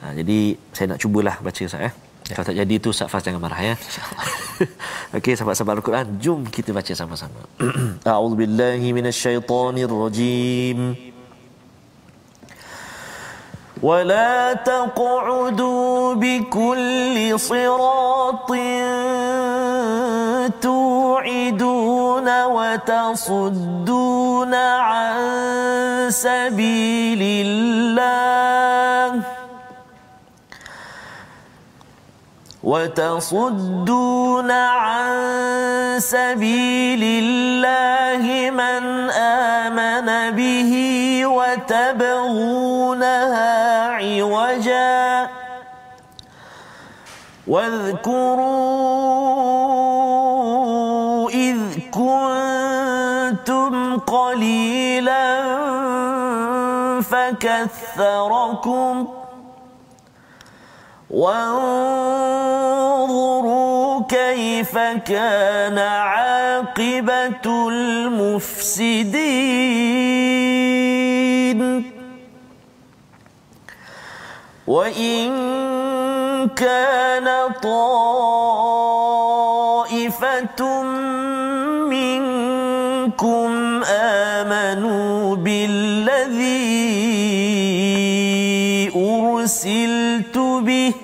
[0.03, 1.95] Uh, jadi saya nak cubalah baca saya eh.
[2.31, 2.39] Ya.
[2.39, 3.75] Kalau tak jadi tu Ustaz jangan marah ya.
[5.19, 7.43] Okey sahabat-sahabat Al-Quran jom kita baca sama-sama.
[8.15, 10.79] A'udzubillahi minasyaitonirrajim.
[13.83, 18.53] ولا تقعدوا بكل صراط
[20.63, 23.75] توعدون وتصدون
[24.55, 25.17] عن
[26.11, 29.23] سبيل الله
[32.73, 35.13] وتصدون عن
[36.01, 40.73] سبيل الله من آمن به
[41.37, 42.73] وتبغونها
[43.93, 45.29] عوجا
[47.47, 48.51] واذكروا
[51.31, 51.59] إذ
[51.93, 55.43] كنتم قليلا
[57.01, 58.03] فكثركم
[61.13, 62.73] وانظروا
[64.09, 68.73] كيف كان عاقبة المفسدين.
[74.67, 75.29] وإن
[76.57, 78.43] كان طائفة
[81.93, 83.51] منكم
[83.85, 86.73] آمنوا بالذي
[88.97, 90.95] أرسلت به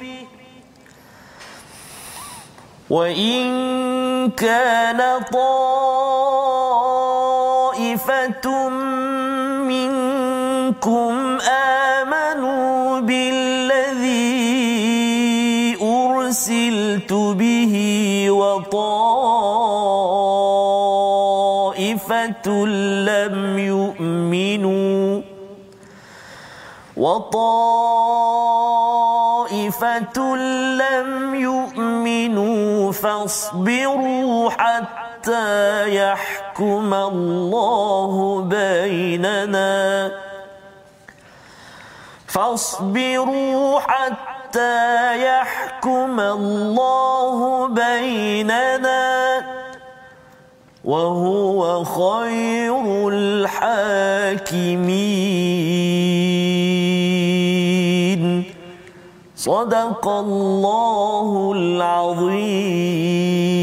[2.91, 5.01] وإن كان
[5.33, 5.89] طائفة
[9.69, 14.29] منكم آمنوا بالذي
[15.83, 17.75] أرسلت به
[21.29, 22.49] وطائفة
[23.05, 25.23] لم يؤمنوا
[29.39, 30.37] وطائفة
[30.83, 31.78] لم يؤمنوا
[32.93, 35.47] فاصبروا حتى
[35.97, 40.13] يحكم الله بيننا
[42.27, 44.77] فاصبروا حتى
[45.27, 49.43] يحكم الله بيننا
[50.85, 54.89] وهو خير الحاكمين
[59.38, 63.57] صدق الله العظيم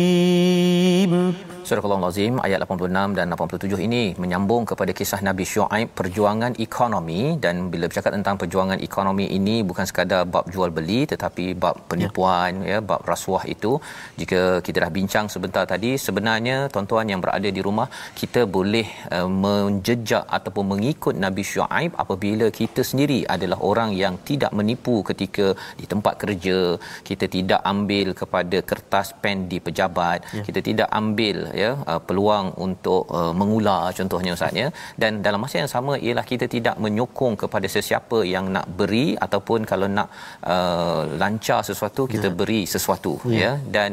[1.65, 7.21] Surah Al-Azim ayat 86 dan 87 ini menyambung kepada kisah Nabi Syuaib perjuangan ekonomi.
[7.43, 12.62] Dan bila bercakap tentang perjuangan ekonomi ini bukan sekadar bab jual beli tetapi bab penipuan
[12.62, 13.71] ya, ya bab rasuah itu.
[14.21, 17.89] Jika kita dah bincang sebentar tadi sebenarnya tuan-tuan yang berada di rumah
[18.21, 18.86] kita boleh
[19.17, 25.58] uh, menjejak ataupun mengikut Nabi Syuaib apabila kita sendiri adalah orang yang tidak menipu ketika
[25.82, 26.78] di tempat kerja.
[27.10, 30.21] Kita tidak ambil kepada kertas pen di pejabat.
[30.30, 30.45] Ya.
[30.45, 34.68] kita tidak ambil ya uh, peluang untuk uh, mengular contohnya ustaz ya
[35.02, 39.60] dan dalam masa yang sama ialah kita tidak menyokong kepada sesiapa yang nak beri ataupun
[39.71, 40.10] kalau nak
[40.54, 42.36] uh, lancar sesuatu kita ya.
[42.40, 43.52] beri sesuatu ya, ya?
[43.75, 43.92] dan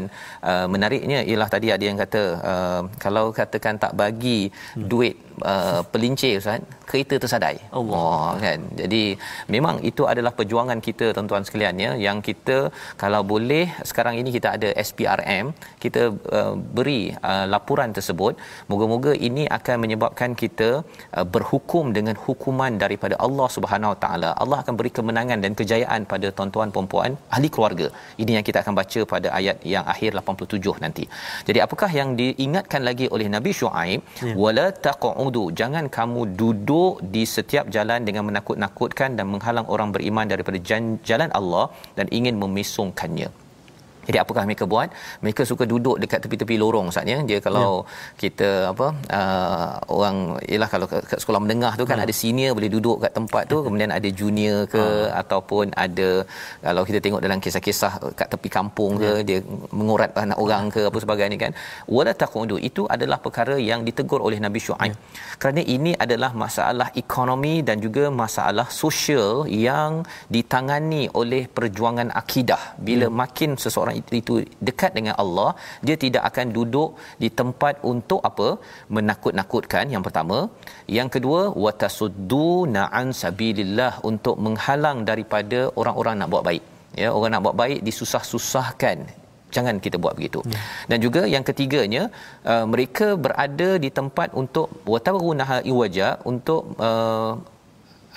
[0.51, 2.22] uh, menariknya ialah tadi ada yang kata
[2.53, 4.89] uh, kalau katakan tak bagi hmm.
[4.93, 5.16] duit
[5.53, 6.62] uh, pelincir ustaz.
[6.91, 7.57] Kereta tersadai.
[7.78, 7.99] Allah.
[7.99, 8.61] Oh, kan?
[8.80, 9.03] Jadi
[9.55, 12.57] memang itu adalah perjuangan kita tuan-tuan sekalian ya yang kita
[13.03, 15.47] kalau boleh sekarang ini kita ada SPRM
[15.85, 16.03] kita
[16.39, 18.35] uh, beri uh, laporan tersebut.
[18.72, 20.70] Moga-moga ini akan menyebabkan kita
[21.16, 24.30] uh, berhukum dengan hukuman daripada Allah Subhanahu Wa Taala.
[24.43, 27.89] Allah akan beri kemenangan dan kejayaan pada tuan-tuan puan-puan ahli keluarga.
[28.22, 31.05] Ini yang kita akan baca pada ayat yang akhir 87 nanti.
[31.49, 34.01] Jadi apakah yang diingatkan lagi oleh Nabi Shu'aib?
[34.26, 34.35] Ya.
[34.43, 40.26] wala taq'ud taqudu jangan kamu duduk di setiap jalan dengan menakut-nakutkan dan menghalang orang beriman
[40.33, 40.59] daripada
[41.09, 41.66] jalan Allah
[41.97, 43.28] dan ingin memesongkannya
[44.09, 44.88] jadi apakah mereka buat?
[45.24, 47.18] Mereka suka duduk dekat tepi-tepi lorong saatnya.
[47.28, 48.18] Dia kalau ya.
[48.22, 48.86] kita apa
[49.18, 50.16] uh, orang
[50.50, 52.05] ialah kalau kat sekolah menengah tu kan ya.
[52.07, 55.22] ada senior boleh duduk kat tempat tu kemudian ada junior ke ha.
[55.22, 56.09] ataupun ada
[56.66, 59.26] kalau kita tengok dalam kisah-kisah kat tepi kampung ke ya.
[59.28, 59.38] dia
[59.80, 61.53] mengurat anak orang ke apa sebagainya kan.
[61.96, 64.92] Wala taqudu itu adalah perkara yang ditegur oleh Nabi Syuaib.
[64.92, 64.98] Ya.
[65.38, 70.03] Kerana ini adalah masalah ekonomi dan juga masalah sosial yang
[70.34, 72.62] ditangani oleh perjuangan akidah.
[72.88, 73.14] Bila ya.
[73.22, 74.34] makin seseorang orang itu
[74.68, 75.51] dekat dengan Allah
[75.86, 76.90] dia tidak akan duduk
[77.22, 78.49] di tempat untuk apa
[78.97, 80.38] menakut-nakutkan yang pertama
[80.99, 86.64] yang kedua watasuddu na'an sabilillah untuk menghalang daripada orang-orang nak buat baik
[87.03, 88.99] ya orang nak buat baik disusah-susahkan
[89.57, 90.40] jangan kita buat begitu.
[90.53, 90.61] Ya.
[90.90, 92.03] Dan juga yang ketiganya
[92.53, 97.32] uh, mereka berada di tempat untuk watarunaha iwaja untuk uh,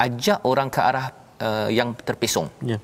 [0.05, 1.07] ajak orang ke arah
[1.47, 2.47] uh, yang terpesong.
[2.71, 2.79] Ya.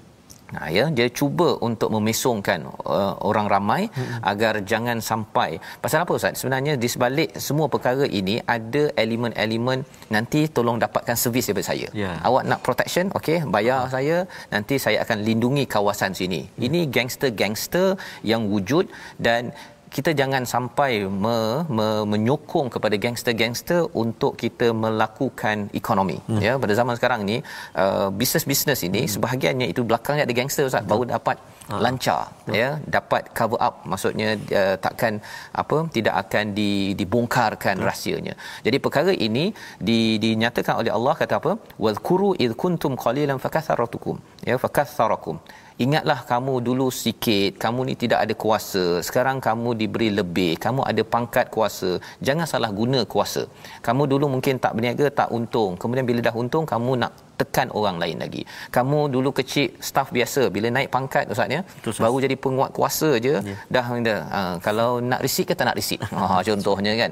[0.56, 2.60] Nah ya dia cuba untuk memesongkan
[2.96, 4.20] uh, orang ramai hmm.
[4.32, 5.50] agar jangan sampai
[5.84, 9.80] pasal apa ustaz sebenarnya di sebalik semua perkara ini ada elemen-elemen
[10.16, 12.16] nanti tolong dapatkan servis daripada saya yeah.
[12.28, 13.92] awak nak protection okey bayar hmm.
[13.96, 14.18] saya
[14.54, 16.68] nanti saya akan lindungi kawasan sini hmm.
[16.68, 17.88] ini gangster-gangster
[18.32, 18.88] yang wujud
[19.28, 19.56] dan
[19.96, 20.92] kita jangan sampai
[21.24, 21.38] me,
[21.78, 26.42] me, menyokong kepada gangster-gangster untuk kita melakukan ekonomi hmm.
[26.46, 27.38] ya pada zaman sekarang ni
[27.84, 29.12] uh, bisnes-bisnes ini hmm.
[29.16, 31.38] sebahagiannya itu belakangnya ada gangster ustaz baru dapat
[31.70, 31.76] ha.
[31.86, 32.56] lancar ha.
[32.60, 34.30] ya dapat cover up maksudnya
[34.62, 35.20] uh, takkan
[35.64, 36.72] apa tidak akan di,
[37.02, 37.88] dibongkarkan ha.
[37.90, 38.36] rahsianya
[38.68, 39.46] jadi perkara ini
[39.90, 41.54] di, dinyatakan oleh Allah kata apa
[41.86, 44.18] wazkuru id kuntum qalilan fakatharakum
[44.52, 45.38] ya fakatharakum
[45.86, 48.84] ingatlah kamu dulu sikit kamu ni tidak ada kuasa.
[49.08, 51.90] Sekarang kamu diberi lebih kamu ada pangkat kuasa.
[52.28, 53.44] Jangan salah guna kuasa.
[53.88, 55.72] Kamu dulu mungkin tak berniaga tak untung.
[55.82, 58.44] Kemudian bila dah untung kamu nak tekan orang lain lagi.
[58.76, 60.44] Kamu dulu kecil staff biasa.
[60.56, 61.62] Bila naik pangkat ustaz ya
[62.04, 63.60] baru jadi penguat kuasa je yeah.
[63.76, 67.12] dah dah uh, kalau nak resit ke tak nak resit ha contohnya kan.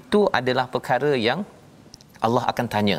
[0.00, 1.40] Itu adalah perkara yang
[2.26, 2.98] Allah akan tanya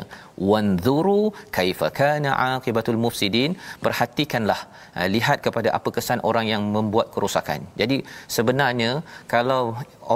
[0.50, 1.22] wanzuru
[1.56, 3.52] kaifa kana aqibatul mufsidin
[3.84, 4.60] perhatikanlah
[4.98, 7.98] uh, lihat kepada apa kesan orang yang membuat kerosakan jadi
[8.36, 8.90] sebenarnya
[9.34, 9.62] kalau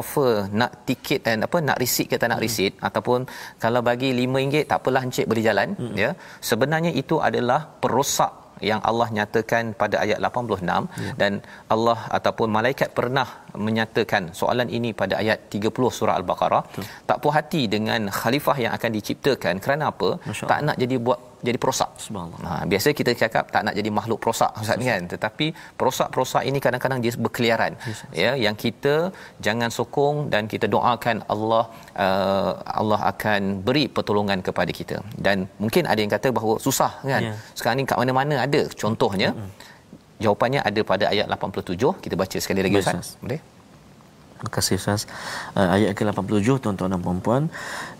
[0.01, 2.87] offer nak tiket dan apa nak receipt ke tak nak receipt hmm.
[2.89, 3.21] ataupun
[3.65, 5.95] kalau bagi RM5 tak apalah encik boleh jalan hmm.
[6.03, 6.11] ya
[6.51, 8.33] sebenarnya itu adalah perosak
[8.69, 10.65] yang Allah nyatakan pada ayat 86
[11.05, 11.13] ya.
[11.21, 11.33] dan
[11.75, 13.29] Allah ataupun malaikat pernah
[13.67, 16.85] menyatakan soalan ini pada ayat 30 surah al-baqarah Betul.
[17.09, 20.11] tak puas hati dengan khalifah yang akan diciptakan kerana apa
[20.51, 21.91] tak nak jadi buat jadi perosak.
[22.05, 22.41] Subhanallah.
[22.51, 25.47] Ha, biasa kita cakap tak nak jadi makhluk perosak Ustaz kan tetapi
[25.79, 28.95] perosak-perosak ini kadang-kadang dia berkeliaran yes, ya yang kita
[29.47, 31.65] jangan sokong dan kita doakan Allah
[32.07, 37.23] uh, Allah akan beri pertolongan kepada kita dan mungkin ada yang kata bahawa susah kan
[37.29, 37.37] yeah.
[37.59, 39.75] sekarang ni kat mana-mana ada contohnya mm-hmm.
[40.23, 43.57] Jawapannya ada pada ayat 87 kita baca sekali lagi Ustaz boleh
[44.37, 45.09] Terima kasih Ustaz.
[45.57, 47.49] Uh, ayat ke-87 tuan-tuan dan puan-puan.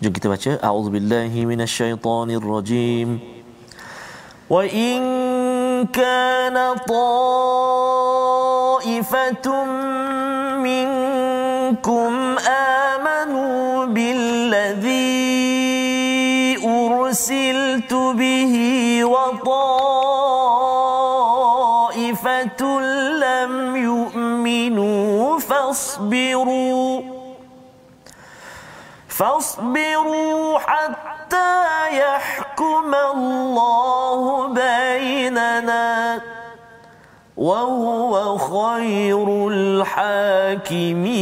[0.05, 0.61] Jom kita baca.
[0.61, 3.17] A'udzubillahi minasyaitonirrajim.
[4.45, 5.01] Wa in
[5.89, 7.17] kana ta'ifatum
[10.61, 15.09] minkum amanu billadhi
[16.61, 19.96] ursiltu bihi wa ta'ifatul
[24.67, 27.01] yu'minu فاصبروا.
[29.07, 31.53] فاصبروا حتى
[31.97, 36.21] يحكم الله بيننا
[37.37, 41.17] وهو خير الحاكمين.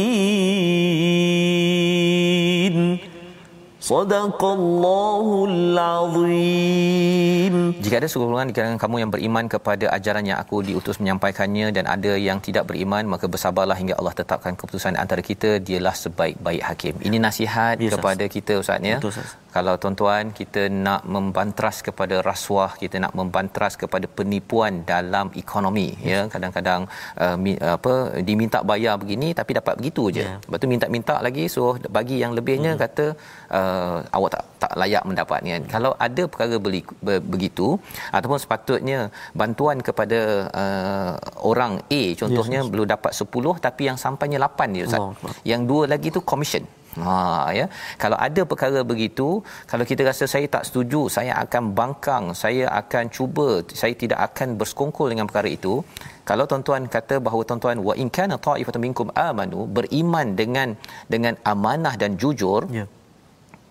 [3.86, 7.54] Sadaqallahul azim.
[7.78, 11.86] Jika ada sekumpulan di kalangan kamu yang beriman kepada ajaran yang aku diutus menyampaikannya dan
[11.86, 16.94] ada yang tidak beriman, maka bersabarlah hingga Allah tetapkan keputusan antara kita, dialah sebaik-baik hakim.
[16.98, 18.34] Ini nasihat yes, kepada sas.
[18.34, 18.98] kita Ustaz ya.
[18.98, 19.38] Betul, sas.
[19.54, 26.10] Kalau tuan-tuan kita nak membantras kepada rasuah, kita nak membantras kepada penipuan dalam ekonomi, ya.
[26.10, 26.10] yes.
[26.10, 26.80] ya kadang-kadang
[27.22, 30.26] uh, mi, eh, apa diminta bayar begini tapi dapat begitu je.
[30.26, 30.42] Yeah.
[30.44, 32.82] Lepas tu minta-minta lagi so bagi yang lebihnya hmm.
[32.84, 33.06] kata
[33.48, 33.75] uh,
[34.16, 35.62] awak tak tak layak mendapat kan.
[35.62, 35.70] Hmm.
[35.74, 37.66] Kalau ada perkara beli, be, begitu
[38.16, 38.98] ataupun sepatutnya
[39.40, 40.20] bantuan kepada
[40.62, 41.12] uh,
[41.50, 42.72] orang A contohnya yes, yes.
[42.72, 45.02] belum dapat 10 tapi yang sampainya 8 je Ustaz.
[45.02, 45.12] Oh,
[45.50, 46.64] yang dua lagi tu commission.
[47.04, 47.66] Ha ya.
[48.02, 49.26] Kalau ada perkara begitu,
[49.70, 53.48] kalau kita rasa saya tak setuju, saya akan bangkang, saya akan cuba,
[53.80, 55.74] saya tidak akan bersekongkol dengan perkara itu.
[56.28, 60.68] Kalau tuan-tuan kata bahawa tuan-tuan wa in kana ta'ifatan minkum amanu beriman dengan
[61.12, 62.88] dengan amanah dan jujur, yeah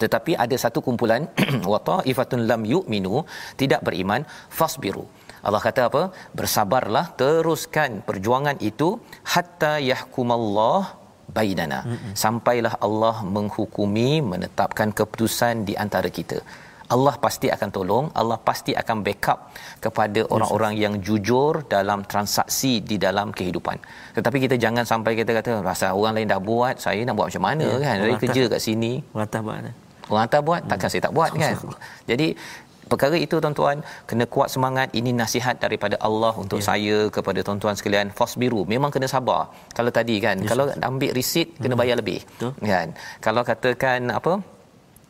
[0.03, 1.23] tetapi ada satu kumpulan
[1.71, 3.23] wa ta'ifatun lam yu'minu
[3.61, 4.23] tidak beriman
[4.59, 5.05] fasbiru.
[5.47, 6.03] Allah kata apa?
[6.37, 8.89] Bersabarlah teruskan perjuangan itu
[9.33, 10.83] hatta yahkumallah
[11.37, 11.79] bainana.
[11.85, 12.13] Mm-hmm.
[12.23, 16.39] sampailah Allah menghukumi menetapkan keputusan di antara kita.
[16.95, 19.39] Allah pasti akan tolong Allah pasti akan backup
[19.85, 23.77] kepada orang-orang yang jujur dalam transaksi di dalam kehidupan.
[24.17, 27.45] Tetapi kita jangan sampai kita kata rasa orang lain dah buat saya nak buat macam
[27.49, 27.95] mana ya, kan?
[28.05, 28.93] Saya kerja kat sini.
[29.17, 31.55] Watah buat orang hantar buat takkan saya tak buat kan?
[32.09, 32.27] Jadi
[32.91, 33.77] perkara itu tuan-tuan
[34.09, 34.87] kena kuat semangat.
[34.99, 36.65] Ini nasihat daripada Allah untuk ya.
[36.69, 38.09] saya kepada tuan-tuan sekalian.
[38.17, 39.49] Fasbiru memang kena sabar.
[39.77, 40.49] Kalau tadi kan yes.
[40.51, 41.81] kalau ambil receipt kena hmm.
[41.81, 42.51] bayar lebih Betul.
[42.73, 42.87] kan?
[43.25, 44.33] Kalau katakan apa?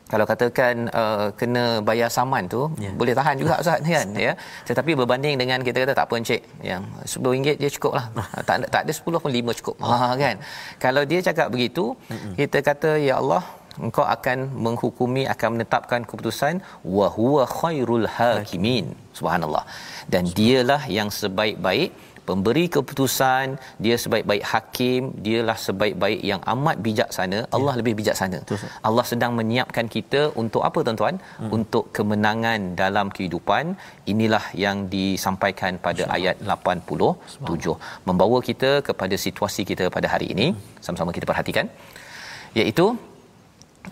[0.06, 2.94] Kalau katakan uh, kena bayar saman tu yeah.
[2.94, 4.06] boleh tahan juga ustaz kan?
[4.14, 4.32] Ya?
[4.62, 6.42] Tetapi berbanding dengan kita kata tak apa encik.
[6.62, 6.82] Yang
[7.18, 8.06] RM10 dia cukup lah.
[8.48, 9.76] Tak tak ada 10 pun 5 cukup.
[9.82, 10.36] Ha kan?
[10.78, 12.32] Kalau dia cakap begitu mm-hmm.
[12.38, 13.42] kita kata ya Allah
[13.86, 16.54] engkau akan menghukumi akan menetapkan keputusan
[16.96, 18.86] wa huwa khairul hakimin.
[19.18, 19.64] Subhanallah.
[20.12, 21.90] Dan dialah yang sebaik-baik
[22.28, 23.46] pemberi keputusan
[23.84, 27.78] dia sebaik-baik hakim dialah sebaik-baik yang amat bijaksana Allah ya.
[27.80, 28.38] lebih bijaksana.
[28.42, 28.70] Betul.
[28.88, 31.16] Allah sedang menyiapkan kita untuk apa tuan-tuan?
[31.40, 31.50] Hmm.
[31.56, 33.64] untuk kemenangan dalam kehidupan.
[34.12, 37.74] Inilah yang disampaikan pada ayat 87
[38.08, 40.48] membawa kita kepada situasi kita pada hari ini.
[40.50, 40.64] Hmm.
[40.86, 41.68] sama-sama kita perhatikan.
[42.60, 42.86] Iaitu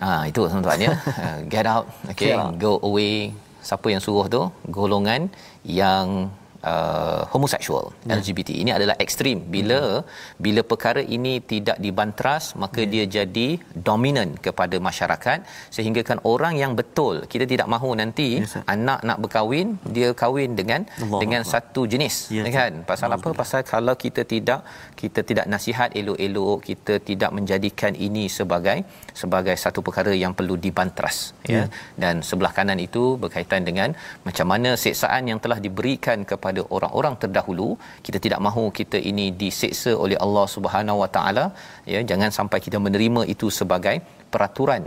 [0.01, 0.93] ah itu tuan-tuan ya.
[1.53, 1.87] Get out.
[2.11, 3.35] Okay go away.
[3.65, 4.53] Siapa yang suruh tu?
[4.69, 5.33] Golongan
[5.65, 6.29] yang
[6.73, 8.17] uh, homoseksual yeah.
[8.17, 10.05] LGBT ini adalah ekstrim bila hmm.
[10.45, 12.91] bila perkara ini tidak dibantras maka yeah.
[12.93, 13.49] dia jadi
[13.89, 15.39] dominan kepada masyarakat
[15.77, 20.53] sehingga kan orang yang betul kita tidak mahu nanti yes, anak nak berkahwin dia kahwin
[20.61, 21.53] dengan Allah dengan Allah.
[21.55, 24.61] satu jenis yes, kan pasal Allah apa pasal kalau kita tidak
[25.03, 28.79] kita tidak nasihat elok-elok kita tidak menjadikan ini sebagai
[29.23, 31.17] sebagai satu perkara yang perlu dibantras
[31.53, 31.53] yeah.
[31.55, 31.63] ya
[32.03, 33.91] dan sebelah kanan itu berkaitan dengan
[34.29, 37.69] macam mana seksaan yang telah diberikan kepada kepada orang-orang terdahulu.
[38.07, 41.45] Kita tidak mahu kita ini diseksa oleh Allah Subhanahu Wa Taala.
[41.93, 43.97] Ya jangan sampai kita menerima itu sebagai
[44.33, 44.83] peraturan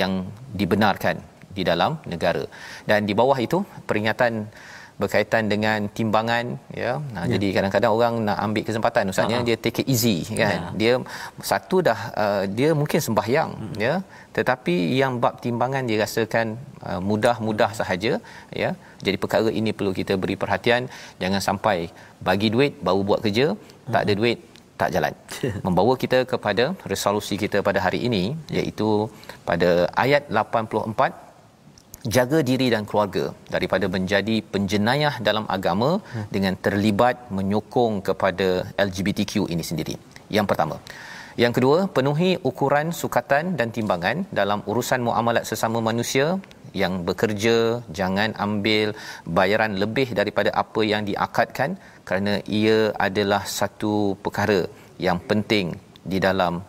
[0.00, 0.12] yang
[0.60, 1.16] dibenarkan
[1.56, 2.44] di dalam negara.
[2.88, 4.32] Dan di bawah itu peringatan
[5.00, 6.46] berkaitan dengan timbangan
[6.80, 6.92] ya.
[7.14, 7.32] Nah ya.
[7.34, 10.56] jadi kadang-kadang orang nak ambil kesempatan ustaznya dia take it easy kan.
[10.56, 10.72] Ya.
[10.80, 10.92] dia
[11.50, 13.74] satu dah uh, dia mungkin sembahyang hmm.
[13.86, 13.94] ya
[14.38, 16.46] tetapi yang bab timbangan dia rasakan
[16.88, 18.12] uh, mudah-mudah sahaja
[18.62, 18.70] ya
[19.06, 20.82] jadi perkara ini perlu kita beri perhatian
[21.22, 21.78] jangan sampai
[22.28, 23.92] bagi duit baru buat kerja hmm.
[23.94, 24.38] tak ada duit
[24.80, 25.14] tak jalan
[25.66, 28.22] membawa kita kepada resolusi kita pada hari ini
[28.58, 28.90] iaitu
[29.50, 29.70] pada
[30.04, 31.30] ayat 84
[32.16, 33.24] jaga diri dan keluarga
[33.54, 36.26] daripada menjadi penjenayah dalam agama hmm.
[36.34, 38.48] dengan terlibat menyokong kepada
[38.86, 39.94] LGBTQ ini sendiri.
[40.36, 40.76] Yang pertama.
[41.38, 46.26] Yang kedua, penuhi ukuran sukatan dan timbangan dalam urusan muamalat sesama manusia
[46.74, 48.94] yang bekerja jangan ambil
[49.38, 54.60] bayaran lebih daripada apa yang diakadkan kerana ia adalah satu perkara
[54.98, 55.74] yang penting
[56.12, 56.62] di dalam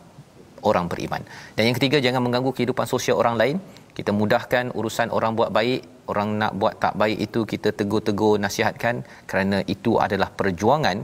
[0.70, 1.22] orang beriman.
[1.58, 3.58] Dan yang ketiga jangan mengganggu kehidupan sosial orang lain
[3.98, 5.82] kita mudahkan urusan orang buat baik
[6.12, 10.98] orang nak buat tak baik itu kita tegur-tegur nasihatkan kerana itu adalah perjuangan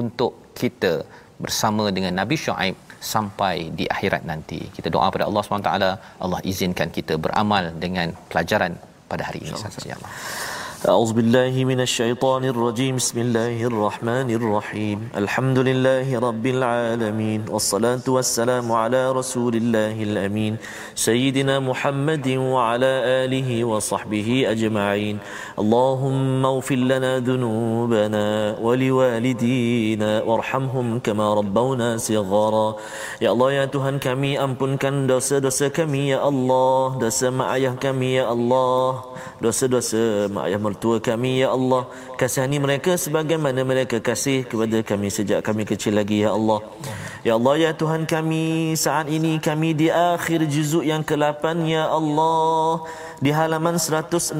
[0.00, 0.92] untuk kita
[1.38, 4.58] bersama dengan Nabi Shu'aib sampai di akhirat nanti.
[4.74, 5.70] Kita doa pada Allah SWT,
[6.24, 8.74] Allah izinkan kita beramal dengan pelajaran
[9.06, 9.54] pada hari ini.
[9.54, 10.10] InsyaAllah.
[10.78, 13.02] أعوذ بالله من الشيطان الرجيم.
[13.02, 14.98] بسم الله الرحمن الرحيم.
[15.10, 20.62] الحمد لله رب العالمين والصلاة والسلام على رسول الله الأمين
[20.94, 22.92] سيدنا محمد وعلى
[23.26, 25.18] آله وصحبه أجمعين.
[25.58, 28.26] اللهم اغفر لنا ذنوبنا
[28.62, 32.68] ولوالدينا وارحمهم كما ربونا صغارا.
[33.18, 38.30] يا الله يا Tuhan kami ampunkan dosa-dosa kami ya Allah dosa mak ayah kami ya
[38.30, 39.02] Allah
[39.42, 41.88] dosa-dosa ayah mertua kami ya Allah.
[42.20, 46.60] Kasihani mereka sebagaimana mereka kasih kepada kami sejak kami kecil lagi ya Allah.
[47.26, 52.84] Ya Allah ya Tuhan kami saat ini kami di akhir juzuk yang ke-8 ya Allah
[53.18, 54.38] di halaman 161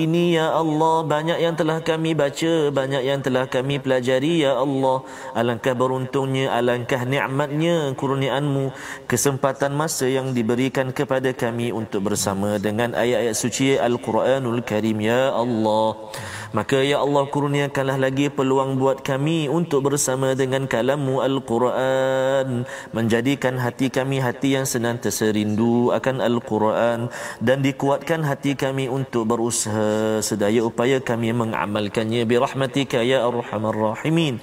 [0.00, 5.04] ini ya Allah banyak yang telah kami baca banyak yang telah kami pelajari ya Allah.
[5.36, 8.72] Alangkah beruntungnya alangkah nikmatnya kurniaanmu
[9.04, 16.08] kesempatan masa yang diberikan kepada kami untuk bersama dengan ayat-ayat suci Al-Quranul Karim ya Allah.
[16.52, 22.68] Maka ya Allah kurniakanlah lagi peluang buat kami untuk bersama dengan kalammu Al-Quran.
[22.92, 27.08] Menjadikan hati kami hati yang senantiasa rindu akan Al-Quran.
[27.40, 32.22] Dan dikuatkan hati kami untuk berusaha sedaya upaya kami mengamalkannya.
[32.22, 34.38] Bi rahmatika ya arhamar rahimin.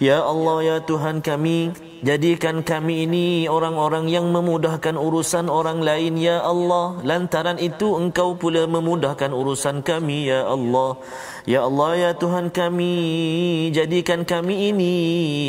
[0.00, 6.42] Ya Allah ya Tuhan kami jadikan kami ini orang-orang yang memudahkan urusan orang lain ya
[6.42, 6.98] Allah.
[7.02, 11.00] Lantaran itu engkau pula memudahkan urusan kami ya Allah.
[11.48, 12.92] Ya Allah ya Tuhan kami
[13.72, 14.94] jadikan kami ini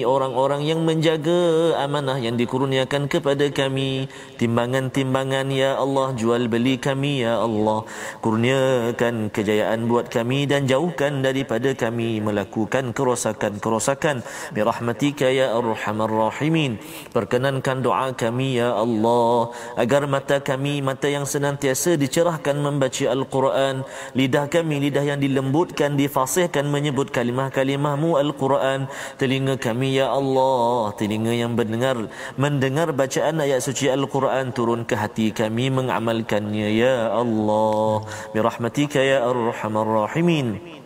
[0.08, 4.08] orang-orang yang menjaga amanah yang dikurniakan kepada kami.
[4.40, 7.84] Timbangan-timbangan ya Allah jual beli kami ya Allah.
[8.24, 12.24] Kurniakan kejayaan buat kami dan jauhkan daripada kami.
[12.24, 14.24] Melakukan kerosakan-kerosakan.
[14.56, 16.08] Bi rahmatika ya arhamar
[16.39, 16.77] rahimin
[17.17, 24.47] perkenankan doa kami ya Allah agar mata kami mata yang senantiasa dicerahkan membaca al-Quran lidah
[24.53, 31.55] kami lidah yang dilembutkan dan difasihkan menyebut kalimah-kalimahmu Al-Quran telinga kami ya Allah telinga yang
[31.55, 38.03] mendengar mendengar bacaan ayat suci Al-Quran turun ke hati kami mengamalkannya ya Allah
[38.35, 40.83] birahmatika ya arhamar rahimin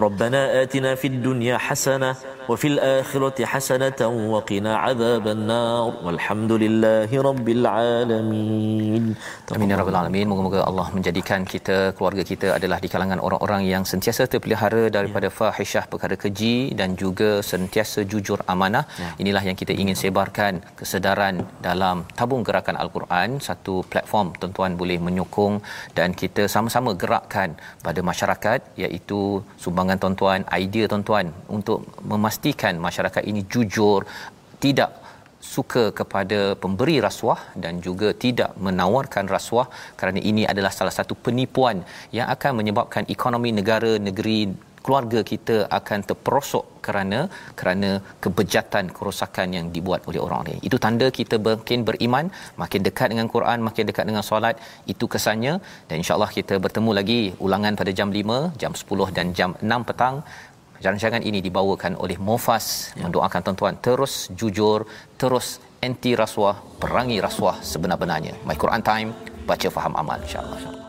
[0.00, 2.16] ربنا آتنا في الدنيا حسنة
[2.50, 4.00] وفي الآخرة حسنة
[4.32, 9.04] وقنا عذاب النار والحمد لله رب العالمين
[9.54, 10.26] Amin ya rabbal alamin.
[10.30, 15.34] Moga-moga Allah menjadikan kita keluarga kita adalah di kalangan orang-orang yang sentiasa terpelihara daripada ya.
[15.38, 18.84] fahisyah perkara keji dan juga sentiasa jujur amanah.
[19.02, 19.10] Ya.
[19.22, 21.34] Inilah yang kita ingin sebarkan kesedaran
[21.68, 25.56] dalam tabung gerakan Al-Quran, satu platform tuan-tuan boleh menyokong
[25.98, 29.20] dan kita sama-sama gerakkan pada masyarakat iaitu
[29.64, 31.26] sumbangan tuan-tuan, idea tuan-tuan
[31.56, 31.80] untuk
[32.12, 32.33] memastikan
[32.85, 34.01] masyarakat ini jujur,
[34.63, 34.91] tidak
[35.55, 39.67] suka kepada pemberi rasuah dan juga tidak menawarkan rasuah
[39.99, 41.77] kerana ini adalah salah satu penipuan
[42.17, 44.39] yang akan menyebabkan ekonomi negara negeri
[44.85, 47.19] keluarga kita akan terperosok kerana
[47.59, 47.89] kerana
[48.23, 50.59] kebejatan kerosakan yang dibuat oleh orang lain.
[50.67, 52.25] Itu tanda kita makin beriman,
[52.61, 54.61] makin dekat dengan Quran, makin dekat dengan solat.
[54.93, 55.53] Itu kesannya
[55.89, 60.17] dan insya-Allah kita bertemu lagi ulangan pada jam 5, jam 10 dan jam 6 petang.
[60.83, 63.07] Rancangan ini dibawakan oleh Mofas ya.
[63.07, 64.85] mendoakan tuan-tuan terus jujur,
[65.19, 68.37] terus anti rasuah, perangi rasuah sebenar-benarnya.
[68.47, 69.09] My Quran Time,
[69.45, 70.59] baca faham amal insya-Allah.
[70.61, 70.84] Insya